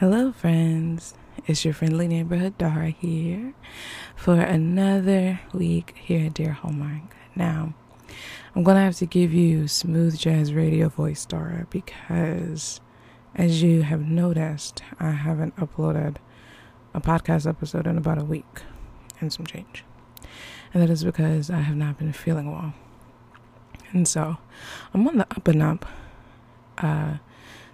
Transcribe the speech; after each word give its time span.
Hello, 0.00 0.30
friends. 0.30 1.14
It's 1.48 1.64
your 1.64 1.74
friendly 1.74 2.06
neighborhood 2.06 2.56
Dara 2.56 2.90
here 2.90 3.52
for 4.14 4.40
another 4.40 5.40
week 5.52 5.96
here 5.98 6.26
at 6.26 6.34
Dear 6.34 6.52
Hallmark. 6.52 7.16
Now, 7.34 7.74
I'm 8.54 8.62
going 8.62 8.76
to 8.76 8.80
have 8.80 8.94
to 8.98 9.06
give 9.06 9.34
you 9.34 9.66
smooth 9.66 10.16
jazz 10.16 10.54
radio 10.54 10.88
voice 10.88 11.26
Dara 11.26 11.66
because, 11.68 12.80
as 13.34 13.60
you 13.60 13.82
have 13.82 14.08
noticed, 14.08 14.84
I 15.00 15.10
haven't 15.10 15.56
uploaded 15.56 16.18
a 16.94 17.00
podcast 17.00 17.48
episode 17.48 17.88
in 17.88 17.98
about 17.98 18.22
a 18.22 18.24
week 18.24 18.62
and 19.18 19.32
some 19.32 19.46
change. 19.46 19.84
And 20.72 20.80
that 20.80 20.90
is 20.90 21.02
because 21.02 21.50
I 21.50 21.62
have 21.62 21.74
not 21.74 21.98
been 21.98 22.12
feeling 22.12 22.52
well. 22.52 22.72
And 23.90 24.06
so 24.06 24.36
I'm 24.94 25.08
on 25.08 25.16
the 25.18 25.26
up 25.28 25.48
and 25.48 25.60
up. 25.60 25.86
Uh, 26.78 27.16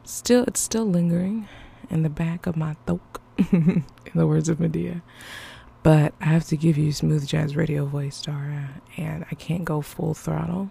still, 0.05 0.45
it's 0.45 0.61
still 0.61 0.87
lingering 0.87 1.49
in 1.91 2.03
the 2.03 2.11
back 2.11 2.47
of 2.47 2.57
my 2.57 2.77
throat, 2.87 3.19
in 3.53 3.85
the 4.15 4.27
words 4.27 4.49
of 4.49 4.61
Medea. 4.61 5.03
But 5.83 6.15
I 6.21 6.27
have 6.27 6.47
to 6.47 6.57
give 6.57 6.79
you 6.79 6.93
smooth 6.93 7.27
jazz 7.27 7.57
radio 7.57 7.85
voice, 7.85 8.23
Dara, 8.23 8.81
and 8.97 9.27
I 9.31 9.35
can't 9.35 9.65
go 9.65 9.83
full 9.83 10.15
throttle, 10.15 10.71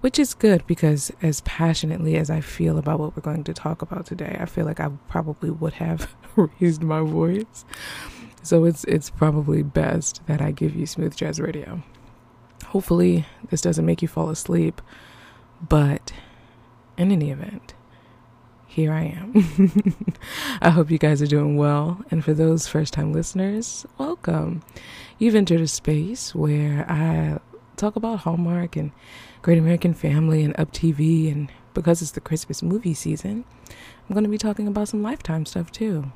which 0.00 0.18
is 0.18 0.34
good 0.34 0.66
because 0.66 1.12
as 1.22 1.42
passionately 1.42 2.16
as 2.16 2.28
I 2.28 2.40
feel 2.40 2.76
about 2.76 2.98
what 2.98 3.14
we're 3.14 3.22
going 3.22 3.44
to 3.44 3.54
talk 3.54 3.82
about 3.82 4.06
today, 4.06 4.36
I 4.40 4.46
feel 4.46 4.64
like 4.64 4.80
I 4.80 4.88
probably 5.08 5.50
would 5.50 5.74
have 5.74 6.12
raised 6.36 6.82
my 6.82 7.02
voice. 7.02 7.64
So 8.42 8.64
it's 8.64 8.84
it's 8.84 9.10
probably 9.10 9.62
best 9.62 10.20
that 10.26 10.40
I 10.40 10.50
give 10.50 10.74
you 10.74 10.86
smooth 10.86 11.16
jazz 11.16 11.40
radio. 11.40 11.82
Hopefully, 12.66 13.26
this 13.50 13.60
doesn't 13.60 13.86
make 13.86 14.02
you 14.02 14.08
fall 14.08 14.30
asleep, 14.30 14.82
but 15.68 16.12
in 16.96 17.12
any 17.12 17.30
event, 17.30 17.74
here 18.66 18.92
I 18.92 19.04
am. 19.04 19.94
I 20.60 20.70
hope 20.70 20.90
you 20.90 20.98
guys 20.98 21.22
are 21.22 21.26
doing 21.26 21.56
well. 21.56 22.02
And 22.10 22.24
for 22.24 22.34
those 22.34 22.66
first 22.66 22.92
time 22.92 23.12
listeners, 23.12 23.86
welcome. 23.98 24.62
You've 25.18 25.34
entered 25.34 25.60
a 25.60 25.66
space 25.66 26.34
where 26.34 26.84
I 26.90 27.38
talk 27.76 27.96
about 27.96 28.20
Hallmark 28.20 28.76
and 28.76 28.92
Great 29.42 29.58
American 29.58 29.94
Family 29.94 30.42
and 30.42 30.58
Up 30.58 30.72
TV. 30.72 31.30
And 31.30 31.50
because 31.74 32.02
it's 32.02 32.10
the 32.10 32.20
Christmas 32.20 32.62
movie 32.62 32.94
season, 32.94 33.44
I'm 33.68 34.14
going 34.14 34.24
to 34.24 34.30
be 34.30 34.38
talking 34.38 34.66
about 34.66 34.88
some 34.88 35.02
Lifetime 35.02 35.46
stuff 35.46 35.70
too. 35.70 36.12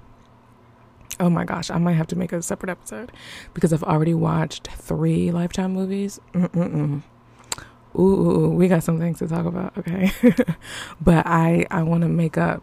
Oh 1.18 1.30
my 1.30 1.44
gosh, 1.44 1.70
I 1.70 1.78
might 1.78 1.94
have 1.94 2.06
to 2.08 2.16
make 2.16 2.32
a 2.32 2.42
separate 2.42 2.70
episode 2.70 3.12
because 3.52 3.72
I've 3.72 3.84
already 3.84 4.14
watched 4.14 4.68
three 4.68 5.30
Lifetime 5.30 5.72
movies. 5.72 6.20
Mm-mm-mm 6.34 7.02
ooh, 7.98 8.02
ooh, 8.02 8.48
we 8.50 8.68
got 8.68 8.82
some 8.82 8.98
things 8.98 9.18
to 9.18 9.28
talk 9.28 9.46
about, 9.46 9.76
okay? 9.78 10.12
but 11.00 11.26
I 11.26 11.66
I 11.70 11.82
want 11.82 12.02
to 12.02 12.08
make 12.08 12.38
up 12.38 12.62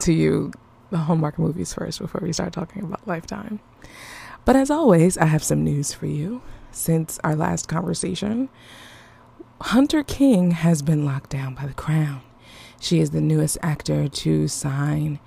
to 0.00 0.12
you 0.12 0.52
the 0.90 0.98
Hallmark 0.98 1.38
movies 1.38 1.72
first 1.72 2.00
before 2.00 2.20
we 2.22 2.32
start 2.32 2.52
talking 2.52 2.82
about 2.82 3.06
Lifetime. 3.06 3.60
But 4.44 4.56
as 4.56 4.70
always, 4.70 5.16
I 5.16 5.26
have 5.26 5.42
some 5.42 5.64
news 5.64 5.92
for 5.92 6.06
you. 6.06 6.42
Since 6.70 7.18
our 7.22 7.36
last 7.36 7.68
conversation, 7.68 8.48
Hunter 9.60 10.02
King 10.02 10.52
has 10.52 10.82
been 10.82 11.04
locked 11.04 11.30
down 11.30 11.54
by 11.54 11.66
the 11.66 11.74
Crown. 11.74 12.22
She 12.80 12.98
is 12.98 13.10
the 13.10 13.20
newest 13.20 13.58
actor 13.62 14.08
to 14.08 14.48
sign 14.48 15.20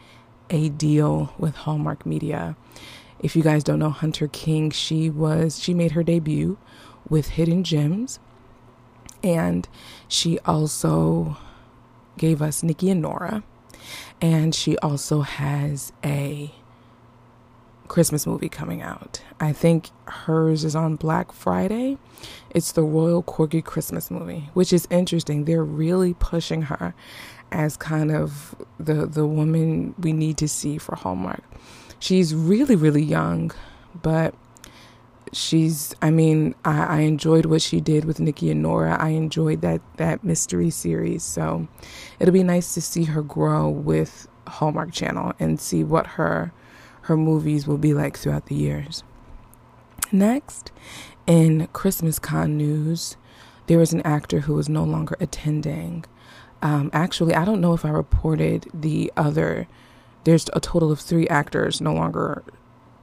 a 0.49 0.69
deal 0.69 1.33
with 1.37 1.55
Hallmark 1.55 2.05
Media. 2.05 2.55
If 3.19 3.35
you 3.35 3.43
guys 3.43 3.63
don't 3.63 3.79
know 3.79 3.89
Hunter 3.89 4.27
King, 4.27 4.71
she 4.71 5.09
was 5.09 5.59
she 5.59 5.73
made 5.73 5.91
her 5.91 6.03
debut 6.03 6.57
with 7.07 7.29
Hidden 7.29 7.63
Gems 7.63 8.19
and 9.25 9.67
she 10.07 10.37
also 10.45 11.35
gave 12.17 12.41
us 12.41 12.61
Nikki 12.61 12.91
and 12.91 13.01
Nora. 13.01 13.43
And 14.21 14.55
she 14.55 14.77
also 14.77 15.21
has 15.21 15.91
a 16.03 16.51
Christmas 17.87 18.25
movie 18.25 18.49
coming 18.49 18.81
out. 18.81 19.21
I 19.39 19.51
think 19.51 19.89
hers 20.05 20.63
is 20.63 20.75
on 20.75 20.95
Black 20.95 21.31
Friday. 21.31 21.97
It's 22.51 22.71
the 22.71 22.83
Royal 22.83 23.23
Corgi 23.23 23.63
Christmas 23.63 24.09
movie, 24.09 24.49
which 24.53 24.71
is 24.71 24.87
interesting. 24.89 25.45
They're 25.45 25.63
really 25.63 26.13
pushing 26.13 26.63
her 26.63 26.93
as 27.51 27.77
kind 27.77 28.11
of 28.11 28.55
the 28.79 29.05
the 29.05 29.25
woman 29.25 29.93
we 29.99 30.13
need 30.13 30.37
to 30.37 30.47
see 30.47 30.77
for 30.77 30.95
Hallmark. 30.95 31.43
She's 31.99 32.33
really 32.33 32.75
really 32.75 33.03
young, 33.03 33.51
but 34.01 34.33
she's 35.35 35.93
i 36.01 36.09
mean 36.09 36.55
I, 36.63 36.85
I, 36.85 36.99
enjoyed 37.01 37.45
what 37.45 37.61
she 37.61 37.81
did 37.81 38.05
with 38.05 38.21
nikki 38.21 38.49
and 38.49 38.61
nora. 38.61 38.95
I 38.97 39.09
enjoyed 39.09 39.61
that 39.61 39.81
that 39.97 40.23
mystery 40.23 40.69
series. 40.69 41.23
So 41.23 41.67
it'll 42.19 42.33
be 42.33 42.43
nice 42.43 42.73
to 42.75 42.81
see 42.81 43.03
her 43.05 43.21
grow 43.21 43.67
with 43.67 44.27
hallmark 44.47 44.93
channel 44.93 45.33
and 45.39 45.59
see 45.59 45.83
what 45.83 46.07
her 46.07 46.53
her 47.01 47.17
movies 47.17 47.67
will 47.67 47.77
be 47.77 47.93
like 47.93 48.17
throughout 48.17 48.45
the 48.45 48.55
years. 48.55 49.03
Next 50.11 50.71
in 51.27 51.67
christmas 51.73 52.17
con 52.17 52.55
news 52.55 53.17
there 53.67 53.81
is 53.81 53.91
an 53.91 54.01
actor 54.03 54.41
who 54.41 54.57
is 54.59 54.69
no 54.69 54.83
longer 54.83 55.17
attending. 55.19 56.05
Um, 56.61 56.89
actually 56.93 57.35
i 57.35 57.43
don't 57.43 57.61
know 57.61 57.73
if 57.73 57.83
i 57.83 57.89
reported 57.89 58.67
the 58.73 59.11
other 59.17 59.67
there's 60.23 60.45
a 60.53 60.59
total 60.59 60.91
of 60.91 60.99
three 60.99 61.27
actors 61.27 61.81
no 61.81 61.93
longer 61.93 62.43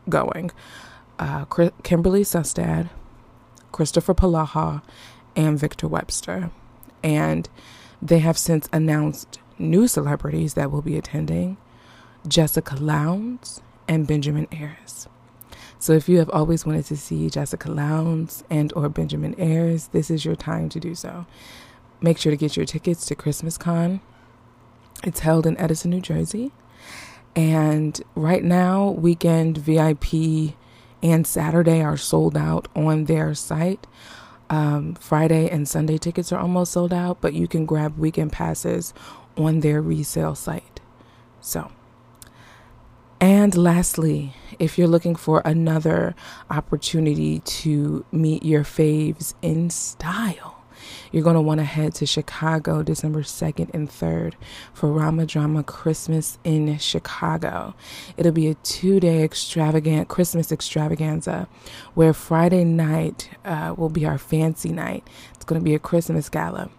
going 0.08 0.50
uh, 1.22 1.44
Kimberly 1.84 2.22
Sustad, 2.22 2.90
Kristoffer 3.72 4.14
Polaha, 4.14 4.82
and 5.36 5.58
Victor 5.58 5.86
Webster. 5.86 6.50
And 7.02 7.48
they 8.00 8.18
have 8.18 8.36
since 8.36 8.68
announced 8.72 9.38
new 9.58 9.86
celebrities 9.86 10.54
that 10.54 10.72
will 10.72 10.82
be 10.82 10.98
attending 10.98 11.58
Jessica 12.26 12.74
Lowndes 12.76 13.62
and 13.86 14.06
Benjamin 14.06 14.48
Ayres. 14.50 15.08
So 15.78 15.92
if 15.92 16.08
you 16.08 16.18
have 16.18 16.30
always 16.30 16.66
wanted 16.66 16.86
to 16.86 16.96
see 16.96 17.30
Jessica 17.30 17.70
Lowndes 17.70 18.42
and 18.50 18.72
or 18.74 18.88
Benjamin 18.88 19.34
Ayres, 19.38 19.88
this 19.88 20.10
is 20.10 20.24
your 20.24 20.36
time 20.36 20.68
to 20.70 20.80
do 20.80 20.94
so. 20.94 21.26
Make 22.00 22.18
sure 22.18 22.30
to 22.30 22.36
get 22.36 22.56
your 22.56 22.66
tickets 22.66 23.06
to 23.06 23.14
Christmas 23.14 23.56
Con. 23.56 24.00
It's 25.04 25.20
held 25.20 25.46
in 25.46 25.56
Edison, 25.58 25.90
New 25.90 26.00
Jersey. 26.00 26.50
And 27.36 28.00
right 28.14 28.42
now, 28.42 28.90
weekend 28.90 29.58
VIP 29.58 30.54
and 31.02 31.26
Saturday 31.26 31.82
are 31.82 31.96
sold 31.96 32.36
out 32.36 32.68
on 32.74 33.04
their 33.04 33.34
site. 33.34 33.86
Um, 34.50 34.94
Friday 34.94 35.48
and 35.48 35.68
Sunday 35.68 35.98
tickets 35.98 36.30
are 36.30 36.38
almost 36.38 36.72
sold 36.72 36.92
out, 36.92 37.20
but 37.20 37.32
you 37.32 37.48
can 37.48 37.64
grab 37.64 37.98
weekend 37.98 38.32
passes 38.32 38.92
on 39.36 39.60
their 39.60 39.80
resale 39.80 40.34
site. 40.34 40.80
So, 41.40 41.70
and 43.20 43.56
lastly, 43.56 44.34
if 44.58 44.78
you're 44.78 44.88
looking 44.88 45.16
for 45.16 45.42
another 45.44 46.14
opportunity 46.50 47.38
to 47.40 48.04
meet 48.12 48.42
your 48.42 48.64
faves 48.64 49.34
in 49.42 49.70
style, 49.70 50.61
you're 51.12 51.22
going 51.22 51.34
to 51.34 51.40
want 51.40 51.60
to 51.60 51.64
head 51.64 51.94
to 51.94 52.06
Chicago 52.06 52.82
December 52.82 53.22
2nd 53.22 53.72
and 53.74 53.88
3rd 53.88 54.34
for 54.72 54.90
Rama 54.90 55.26
Drama 55.26 55.62
Christmas 55.62 56.38
in 56.42 56.78
Chicago. 56.78 57.74
It'll 58.16 58.32
be 58.32 58.48
a 58.48 58.54
two 58.54 58.98
day 58.98 59.22
extravagant 59.22 60.08
Christmas 60.08 60.50
extravaganza 60.50 61.48
where 61.94 62.14
Friday 62.14 62.64
night 62.64 63.30
uh, 63.44 63.74
will 63.76 63.90
be 63.90 64.06
our 64.06 64.18
fancy 64.18 64.72
night. 64.72 65.06
It's 65.34 65.44
going 65.44 65.60
to 65.60 65.64
be 65.64 65.74
a 65.74 65.78
Christmas 65.78 66.28
gala 66.28 66.70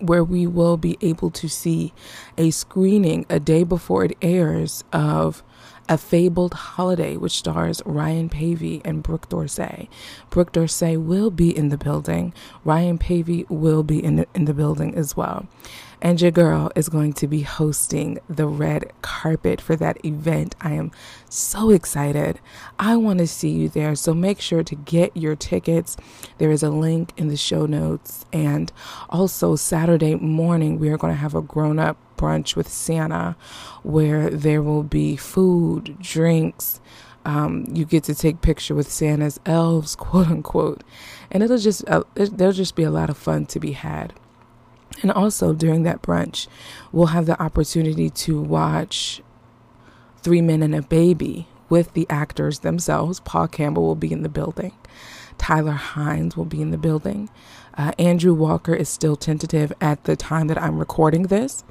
where 0.00 0.22
we 0.22 0.46
will 0.46 0.76
be 0.76 0.96
able 1.00 1.30
to 1.30 1.48
see 1.48 1.92
a 2.36 2.50
screening 2.50 3.26
a 3.28 3.40
day 3.40 3.64
before 3.64 4.04
it 4.04 4.16
airs 4.22 4.84
of 4.92 5.42
a 5.88 5.96
Fabled 5.96 6.54
Holiday, 6.54 7.16
which 7.16 7.38
stars 7.38 7.82
Ryan 7.84 8.28
Paevey 8.28 8.80
and 8.84 9.02
Brooke 9.02 9.28
D'Orsay. 9.28 9.88
Brooke 10.30 10.52
D'Orsay 10.52 10.96
will 10.96 11.30
be 11.30 11.56
in 11.56 11.70
the 11.70 11.78
building. 11.78 12.34
Ryan 12.64 12.98
Paevey 12.98 13.48
will 13.48 13.82
be 13.82 14.02
in 14.02 14.16
the, 14.16 14.26
in 14.34 14.44
the 14.44 14.54
building 14.54 14.94
as 14.94 15.16
well. 15.16 15.46
And 16.00 16.20
your 16.20 16.30
girl 16.30 16.70
is 16.76 16.88
going 16.88 17.12
to 17.14 17.26
be 17.26 17.42
hosting 17.42 18.18
the 18.28 18.46
red 18.46 18.92
carpet 19.02 19.60
for 19.60 19.74
that 19.76 20.04
event. 20.04 20.54
I 20.60 20.72
am 20.72 20.92
so 21.28 21.70
excited. 21.70 22.38
I 22.78 22.96
want 22.96 23.18
to 23.18 23.26
see 23.26 23.50
you 23.50 23.68
there. 23.68 23.94
So 23.96 24.14
make 24.14 24.40
sure 24.40 24.62
to 24.62 24.74
get 24.76 25.16
your 25.16 25.34
tickets. 25.34 25.96
There 26.38 26.52
is 26.52 26.62
a 26.62 26.70
link 26.70 27.12
in 27.16 27.28
the 27.28 27.36
show 27.36 27.66
notes. 27.66 28.26
And 28.32 28.72
also, 29.10 29.56
Saturday 29.56 30.14
morning, 30.14 30.78
we 30.78 30.88
are 30.88 30.98
going 30.98 31.12
to 31.12 31.18
have 31.18 31.34
a 31.34 31.42
grown 31.42 31.78
up 31.80 31.96
brunch 32.16 32.54
with 32.54 32.68
Santa 32.68 33.36
where 33.82 34.30
there 34.30 34.62
will 34.62 34.82
be 34.82 35.16
food, 35.16 35.96
drinks. 36.00 36.80
Um, 37.24 37.66
you 37.72 37.84
get 37.84 38.04
to 38.04 38.14
take 38.14 38.40
picture 38.40 38.74
with 38.74 38.90
Santa's 38.90 39.40
elves, 39.44 39.96
quote 39.96 40.28
unquote, 40.28 40.84
and 41.30 41.42
it'll 41.42 41.58
just 41.58 41.86
uh, 41.88 42.04
there'll 42.14 42.52
just 42.52 42.74
be 42.74 42.84
a 42.84 42.90
lot 42.90 43.10
of 43.10 43.18
fun 43.18 43.46
to 43.46 43.60
be 43.60 43.72
had. 43.72 44.14
And 45.02 45.12
also 45.12 45.52
during 45.52 45.84
that 45.84 46.02
brunch, 46.02 46.48
we'll 46.92 47.06
have 47.06 47.26
the 47.26 47.40
opportunity 47.40 48.10
to 48.10 48.40
watch 48.40 49.22
Three 50.22 50.40
Men 50.40 50.62
and 50.62 50.74
a 50.74 50.82
Baby 50.82 51.46
with 51.68 51.92
the 51.92 52.06
actors 52.10 52.60
themselves. 52.60 53.20
Paul 53.20 53.48
Campbell 53.48 53.84
will 53.84 53.94
be 53.94 54.12
in 54.12 54.22
the 54.22 54.28
building 54.28 54.72
Tyler 55.38 55.72
Hynes 55.72 56.36
will 56.36 56.44
be 56.44 56.60
in 56.60 56.70
the 56.70 56.78
building. 56.78 57.30
Uh, 57.76 57.92
Andrew 57.98 58.34
Walker 58.34 58.74
is 58.74 58.88
still 58.88 59.16
tentative 59.16 59.72
at 59.80 60.04
the 60.04 60.16
time 60.16 60.48
that 60.48 60.60
I'm 60.60 60.78
recording 60.78 61.24
this. 61.24 61.64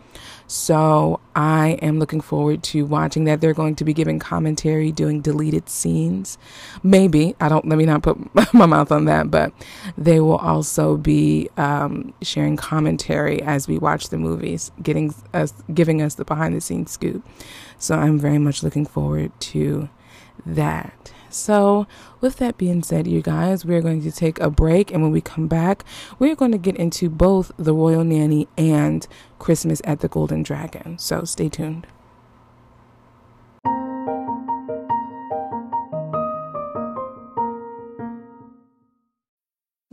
So 0.48 1.20
I 1.36 1.78
am 1.82 2.00
looking 2.00 2.22
forward 2.22 2.64
to 2.64 2.86
watching 2.86 3.26
that. 3.26 3.42
They're 3.42 3.54
going 3.54 3.76
to 3.76 3.84
be 3.84 3.94
giving 3.94 4.18
commentary, 4.18 4.92
doing 4.92 5.22
deleted 5.22 5.68
scenes. 5.70 6.38
Maybe. 6.84 7.36
I 7.42 7.50
don't, 7.50 7.68
let 7.68 7.78
me 7.78 7.86
not 7.86 8.02
put 8.02 8.18
my 8.54 8.66
mouth 8.66 8.92
on 8.92 9.06
that, 9.06 9.30
but 9.30 9.52
they 9.98 10.22
will 10.22 10.38
also 10.38 10.96
be 10.96 11.50
um, 11.58 12.14
sharing 12.22 12.56
commentary 12.56 13.42
as 13.42 13.68
we 13.68 13.78
watch 13.78 14.10
the 14.10 14.18
movies, 14.18 14.72
getting 14.82 15.14
us, 15.34 15.54
giving 15.74 16.02
us 16.02 16.16
the 16.16 16.24
behind 16.24 16.56
the 16.56 16.62
scenes 16.62 16.92
scoop. 16.92 17.28
So 17.78 17.96
I'm 17.96 18.18
very 18.18 18.38
much 18.38 18.64
looking 18.64 18.86
forward 18.86 19.38
to 19.42 19.90
that. 20.46 21.12
So, 21.38 21.88
with 22.20 22.38
that 22.38 22.58
being 22.58 22.84
said, 22.84 23.08
you 23.08 23.22
guys, 23.22 23.66
we're 23.66 23.82
going 23.82 24.02
to 24.04 24.12
take 24.12 24.40
a 24.40 24.50
break. 24.50 24.92
And 24.92 25.02
when 25.02 25.12
we 25.12 25.22
come 25.22 25.48
back, 25.48 25.84
we're 26.20 26.36
going 26.36 26.52
to 26.52 26.58
get 26.58 26.76
into 26.76 27.10
both 27.10 27.52
The 27.58 27.74
Royal 27.74 28.04
Nanny 28.04 28.48
and 28.58 29.08
Christmas 29.40 29.82
at 29.84 30.00
the 30.00 30.08
Golden 30.08 30.44
Dragon. 30.44 30.98
So, 30.98 31.24
stay 31.24 31.50
tuned. 31.50 31.88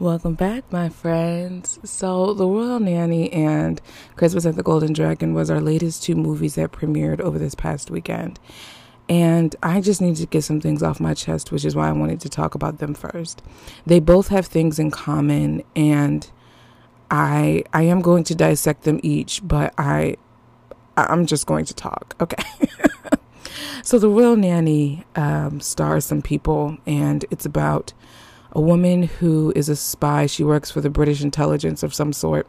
Welcome 0.00 0.32
back, 0.32 0.64
my 0.72 0.88
friends. 0.88 1.78
So, 1.84 2.32
The 2.32 2.46
Royal 2.46 2.80
Nanny 2.80 3.30
and 3.34 3.82
Christmas 4.16 4.46
at 4.46 4.56
the 4.56 4.62
Golden 4.62 4.94
Dragon 4.94 5.34
was 5.34 5.50
our 5.50 5.60
latest 5.60 6.02
two 6.02 6.14
movies 6.14 6.54
that 6.54 6.72
premiered 6.72 7.20
over 7.20 7.38
this 7.38 7.54
past 7.54 7.90
weekend. 7.90 8.40
And 9.10 9.54
I 9.62 9.82
just 9.82 10.00
need 10.00 10.16
to 10.16 10.24
get 10.24 10.42
some 10.42 10.58
things 10.58 10.82
off 10.82 11.00
my 11.00 11.12
chest, 11.12 11.52
which 11.52 11.66
is 11.66 11.76
why 11.76 11.90
I 11.90 11.92
wanted 11.92 12.18
to 12.20 12.30
talk 12.30 12.54
about 12.54 12.78
them 12.78 12.94
first. 12.94 13.42
They 13.84 14.00
both 14.00 14.28
have 14.28 14.46
things 14.46 14.78
in 14.78 14.90
common, 14.90 15.62
and 15.76 16.30
I 17.10 17.64
I 17.74 17.82
am 17.82 18.00
going 18.00 18.24
to 18.24 18.34
dissect 18.34 18.84
them 18.84 19.00
each, 19.02 19.42
but 19.44 19.74
I 19.76 20.16
I'm 20.96 21.26
just 21.26 21.46
going 21.46 21.66
to 21.66 21.74
talk. 21.74 22.16
Okay. 22.22 22.42
so, 23.82 23.98
The 23.98 24.08
Royal 24.08 24.34
Nanny 24.34 25.04
um, 25.14 25.60
stars 25.60 26.06
some 26.06 26.22
people, 26.22 26.78
and 26.86 27.26
it's 27.30 27.44
about 27.44 27.92
a 28.52 28.60
woman 28.60 29.04
who 29.04 29.52
is 29.54 29.68
a 29.68 29.76
spy. 29.76 30.26
She 30.26 30.44
works 30.44 30.70
for 30.70 30.80
the 30.80 30.90
British 30.90 31.22
intelligence 31.22 31.82
of 31.82 31.94
some 31.94 32.12
sort. 32.12 32.48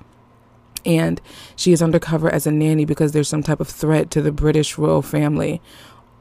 And 0.86 1.22
she 1.56 1.72
is 1.72 1.82
undercover 1.82 2.30
as 2.34 2.48
a 2.48 2.52
nanny 2.52 2.86
because 2.86 3.12
there's 3.12 3.30
some 3.30 3.44
type 3.44 3.60
of 3.60 3.68
threat 3.68 4.10
to 4.12 4.22
the 4.22 4.32
British 4.32 4.78
royal 4.78 5.02
family 5.02 5.62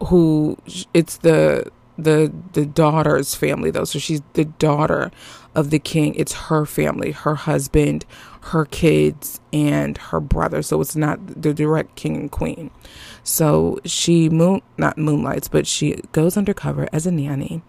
who 0.05 0.59
it's 0.95 1.19
the 1.19 1.71
the 1.97 2.33
the 2.53 2.67
daughter's 2.67 3.35
family 3.35 3.71
though. 3.71 3.85
So 3.85 3.99
she's 3.99 4.23
the 4.35 4.45
daughter 4.45 5.11
of 5.55 5.71
the 5.71 5.79
king. 5.79 6.15
It's 6.15 6.33
her 6.33 6.67
family 6.67 7.13
her 7.13 7.35
husband 7.35 8.05
her 8.43 8.65
kids 8.67 9.41
and 9.53 9.97
her 9.99 10.21
brother. 10.21 10.63
So 10.63 10.81
it's 10.81 10.97
not 10.97 11.43
the 11.43 11.53
direct 11.53 11.97
king 11.97 12.17
and 12.17 12.31
queen. 12.31 12.71
So 13.23 13.79
she 13.85 14.29
moon 14.29 14.63
not 14.77 14.99
moonlights 14.99 15.49
but 15.49 15.67
she 15.67 16.03
goes 16.13 16.37
undercover 16.37 16.89
as 16.93 17.07
a 17.07 17.11
nanny 17.11 17.63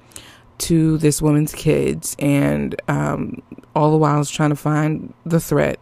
to 0.62 0.98
this 0.98 1.22
woman's 1.22 1.54
kids, 1.54 2.16
and 2.20 2.80
um, 2.88 3.42
all 3.76 3.92
the 3.92 3.98
while 3.98 4.20
is 4.20 4.30
trying 4.30 4.50
to 4.50 4.56
find 4.56 5.14
the 5.26 5.40
threat. 5.40 5.80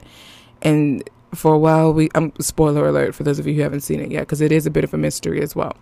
And 0.62 1.08
for 1.34 1.54
a 1.54 1.60
while, 1.60 1.94
we 1.94 2.10
um, 2.16 2.34
spoiler 2.40 2.88
alert 2.88 3.16
for 3.16 3.24
those 3.24 3.40
of 3.40 3.48
you 3.48 3.54
who 3.54 3.62
haven't 3.62 3.81
seen 3.81 4.00
it 4.00 4.12
yet, 4.12 4.22
because 4.22 4.42
it 4.42 4.52
is 4.52 4.66
a 4.66 4.72
bit 4.72 4.84
of 4.84 4.94
a 4.94 4.98
mystery 4.98 5.42
as 5.42 5.56
well. 5.56 5.76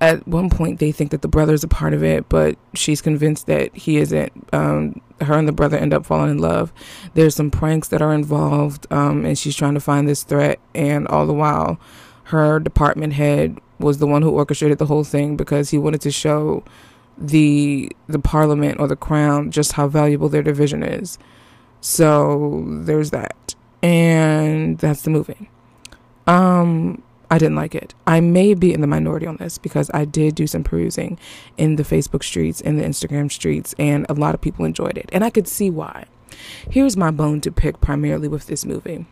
At 0.00 0.26
one 0.26 0.48
point, 0.48 0.78
they 0.78 0.92
think 0.92 1.10
that 1.10 1.20
the 1.20 1.28
brother's 1.28 1.62
a 1.62 1.68
part 1.68 1.92
of 1.92 2.02
it, 2.02 2.28
but 2.30 2.56
she's 2.72 3.02
convinced 3.02 3.46
that 3.46 3.76
he 3.76 3.98
isn't. 3.98 4.32
Um, 4.52 5.00
her 5.20 5.34
and 5.34 5.46
the 5.46 5.52
brother 5.52 5.76
end 5.76 5.92
up 5.92 6.06
falling 6.06 6.30
in 6.30 6.38
love. 6.38 6.72
There's 7.12 7.36
some 7.36 7.50
pranks 7.50 7.88
that 7.88 8.00
are 8.00 8.14
involved, 8.14 8.86
um, 8.90 9.26
and 9.26 9.38
she's 9.38 9.54
trying 9.54 9.74
to 9.74 9.80
find 9.80 10.08
this 10.08 10.22
threat. 10.22 10.58
And 10.74 11.06
all 11.08 11.26
the 11.26 11.34
while, 11.34 11.78
her 12.24 12.58
department 12.58 13.12
head 13.12 13.58
was 13.78 13.98
the 13.98 14.06
one 14.06 14.22
who 14.22 14.30
orchestrated 14.30 14.78
the 14.78 14.86
whole 14.86 15.04
thing 15.04 15.36
because 15.36 15.70
he 15.70 15.78
wanted 15.78 16.00
to 16.02 16.10
show 16.10 16.64
the 17.20 17.92
the 18.08 18.18
parliament 18.18 18.80
or 18.80 18.88
the 18.88 18.96
crown 18.96 19.50
just 19.50 19.72
how 19.72 19.86
valuable 19.86 20.28
their 20.28 20.42
division 20.42 20.82
is. 20.82 21.18
So 21.80 22.64
there's 22.66 23.10
that. 23.10 23.54
And 23.82 24.78
that's 24.78 25.02
the 25.02 25.10
movie. 25.10 25.50
Um 26.26 27.02
I 27.32 27.38
didn't 27.38 27.54
like 27.56 27.76
it. 27.76 27.94
I 28.08 28.18
may 28.20 28.54
be 28.54 28.72
in 28.72 28.80
the 28.80 28.88
minority 28.88 29.26
on 29.26 29.36
this 29.36 29.56
because 29.56 29.88
I 29.94 30.04
did 30.04 30.34
do 30.34 30.48
some 30.48 30.64
perusing 30.64 31.16
in 31.56 31.76
the 31.76 31.84
Facebook 31.84 32.24
streets 32.24 32.60
and 32.60 32.78
the 32.78 32.82
Instagram 32.84 33.30
streets 33.30 33.72
and 33.78 34.04
a 34.08 34.14
lot 34.14 34.34
of 34.34 34.40
people 34.40 34.64
enjoyed 34.64 34.98
it. 34.98 35.08
And 35.12 35.22
I 35.22 35.30
could 35.30 35.46
see 35.46 35.70
why. 35.70 36.06
Here's 36.68 36.96
my 36.96 37.10
bone 37.10 37.40
to 37.42 37.52
pick 37.52 37.80
primarily 37.80 38.28
with 38.28 38.46
this 38.46 38.64
movie. 38.64 39.06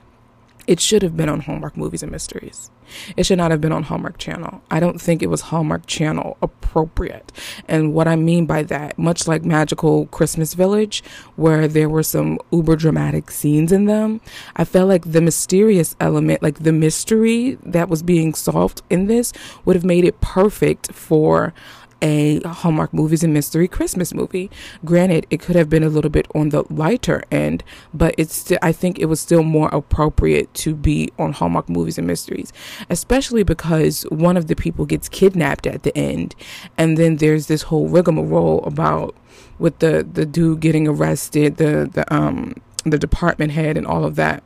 It 0.68 0.80
should 0.80 1.00
have 1.00 1.16
been 1.16 1.30
on 1.30 1.40
Hallmark 1.40 1.78
Movies 1.78 2.02
and 2.02 2.12
Mysteries. 2.12 2.70
It 3.16 3.24
should 3.24 3.38
not 3.38 3.50
have 3.50 3.60
been 3.62 3.72
on 3.72 3.84
Hallmark 3.84 4.18
Channel. 4.18 4.60
I 4.70 4.80
don't 4.80 5.00
think 5.00 5.22
it 5.22 5.30
was 5.30 5.40
Hallmark 5.40 5.86
Channel 5.86 6.36
appropriate. 6.42 7.32
And 7.66 7.94
what 7.94 8.06
I 8.06 8.16
mean 8.16 8.44
by 8.44 8.64
that, 8.64 8.98
much 8.98 9.26
like 9.26 9.46
Magical 9.46 10.04
Christmas 10.08 10.52
Village, 10.52 11.02
where 11.36 11.68
there 11.68 11.88
were 11.88 12.02
some 12.02 12.38
uber 12.52 12.76
dramatic 12.76 13.30
scenes 13.30 13.72
in 13.72 13.86
them, 13.86 14.20
I 14.56 14.64
felt 14.64 14.90
like 14.90 15.10
the 15.10 15.22
mysterious 15.22 15.96
element, 16.00 16.42
like 16.42 16.58
the 16.58 16.72
mystery 16.72 17.56
that 17.64 17.88
was 17.88 18.02
being 18.02 18.34
solved 18.34 18.82
in 18.90 19.06
this, 19.06 19.32
would 19.64 19.74
have 19.74 19.86
made 19.86 20.04
it 20.04 20.20
perfect 20.20 20.92
for 20.92 21.54
a 22.02 22.40
Hallmark 22.46 22.92
movies 22.92 23.24
and 23.24 23.32
mystery 23.32 23.68
Christmas 23.68 24.14
movie. 24.14 24.50
Granted, 24.84 25.26
it 25.30 25.40
could 25.40 25.56
have 25.56 25.68
been 25.68 25.82
a 25.82 25.88
little 25.88 26.10
bit 26.10 26.26
on 26.34 26.50
the 26.50 26.64
lighter 26.70 27.22
end, 27.30 27.64
but 27.92 28.14
it's 28.18 28.34
still, 28.34 28.58
I 28.62 28.72
think 28.72 28.98
it 28.98 29.06
was 29.06 29.20
still 29.20 29.42
more 29.42 29.68
appropriate 29.72 30.52
to 30.54 30.74
be 30.74 31.10
on 31.18 31.32
Hallmark 31.32 31.68
movies 31.68 31.98
and 31.98 32.06
mysteries, 32.06 32.52
especially 32.90 33.42
because 33.42 34.02
one 34.10 34.36
of 34.36 34.46
the 34.46 34.56
people 34.56 34.86
gets 34.86 35.08
kidnapped 35.08 35.66
at 35.66 35.82
the 35.82 35.96
end, 35.96 36.34
and 36.76 36.96
then 36.96 37.16
there's 37.16 37.46
this 37.46 37.62
whole 37.62 37.88
rigmarole 37.88 38.64
about 38.64 39.14
with 39.58 39.78
the 39.80 40.06
the 40.10 40.24
dude 40.26 40.60
getting 40.60 40.86
arrested, 40.86 41.56
the 41.56 41.88
the 41.92 42.12
um 42.14 42.54
the 42.84 42.98
department 42.98 43.52
head 43.52 43.76
and 43.76 43.86
all 43.86 44.04
of 44.04 44.16
that 44.16 44.42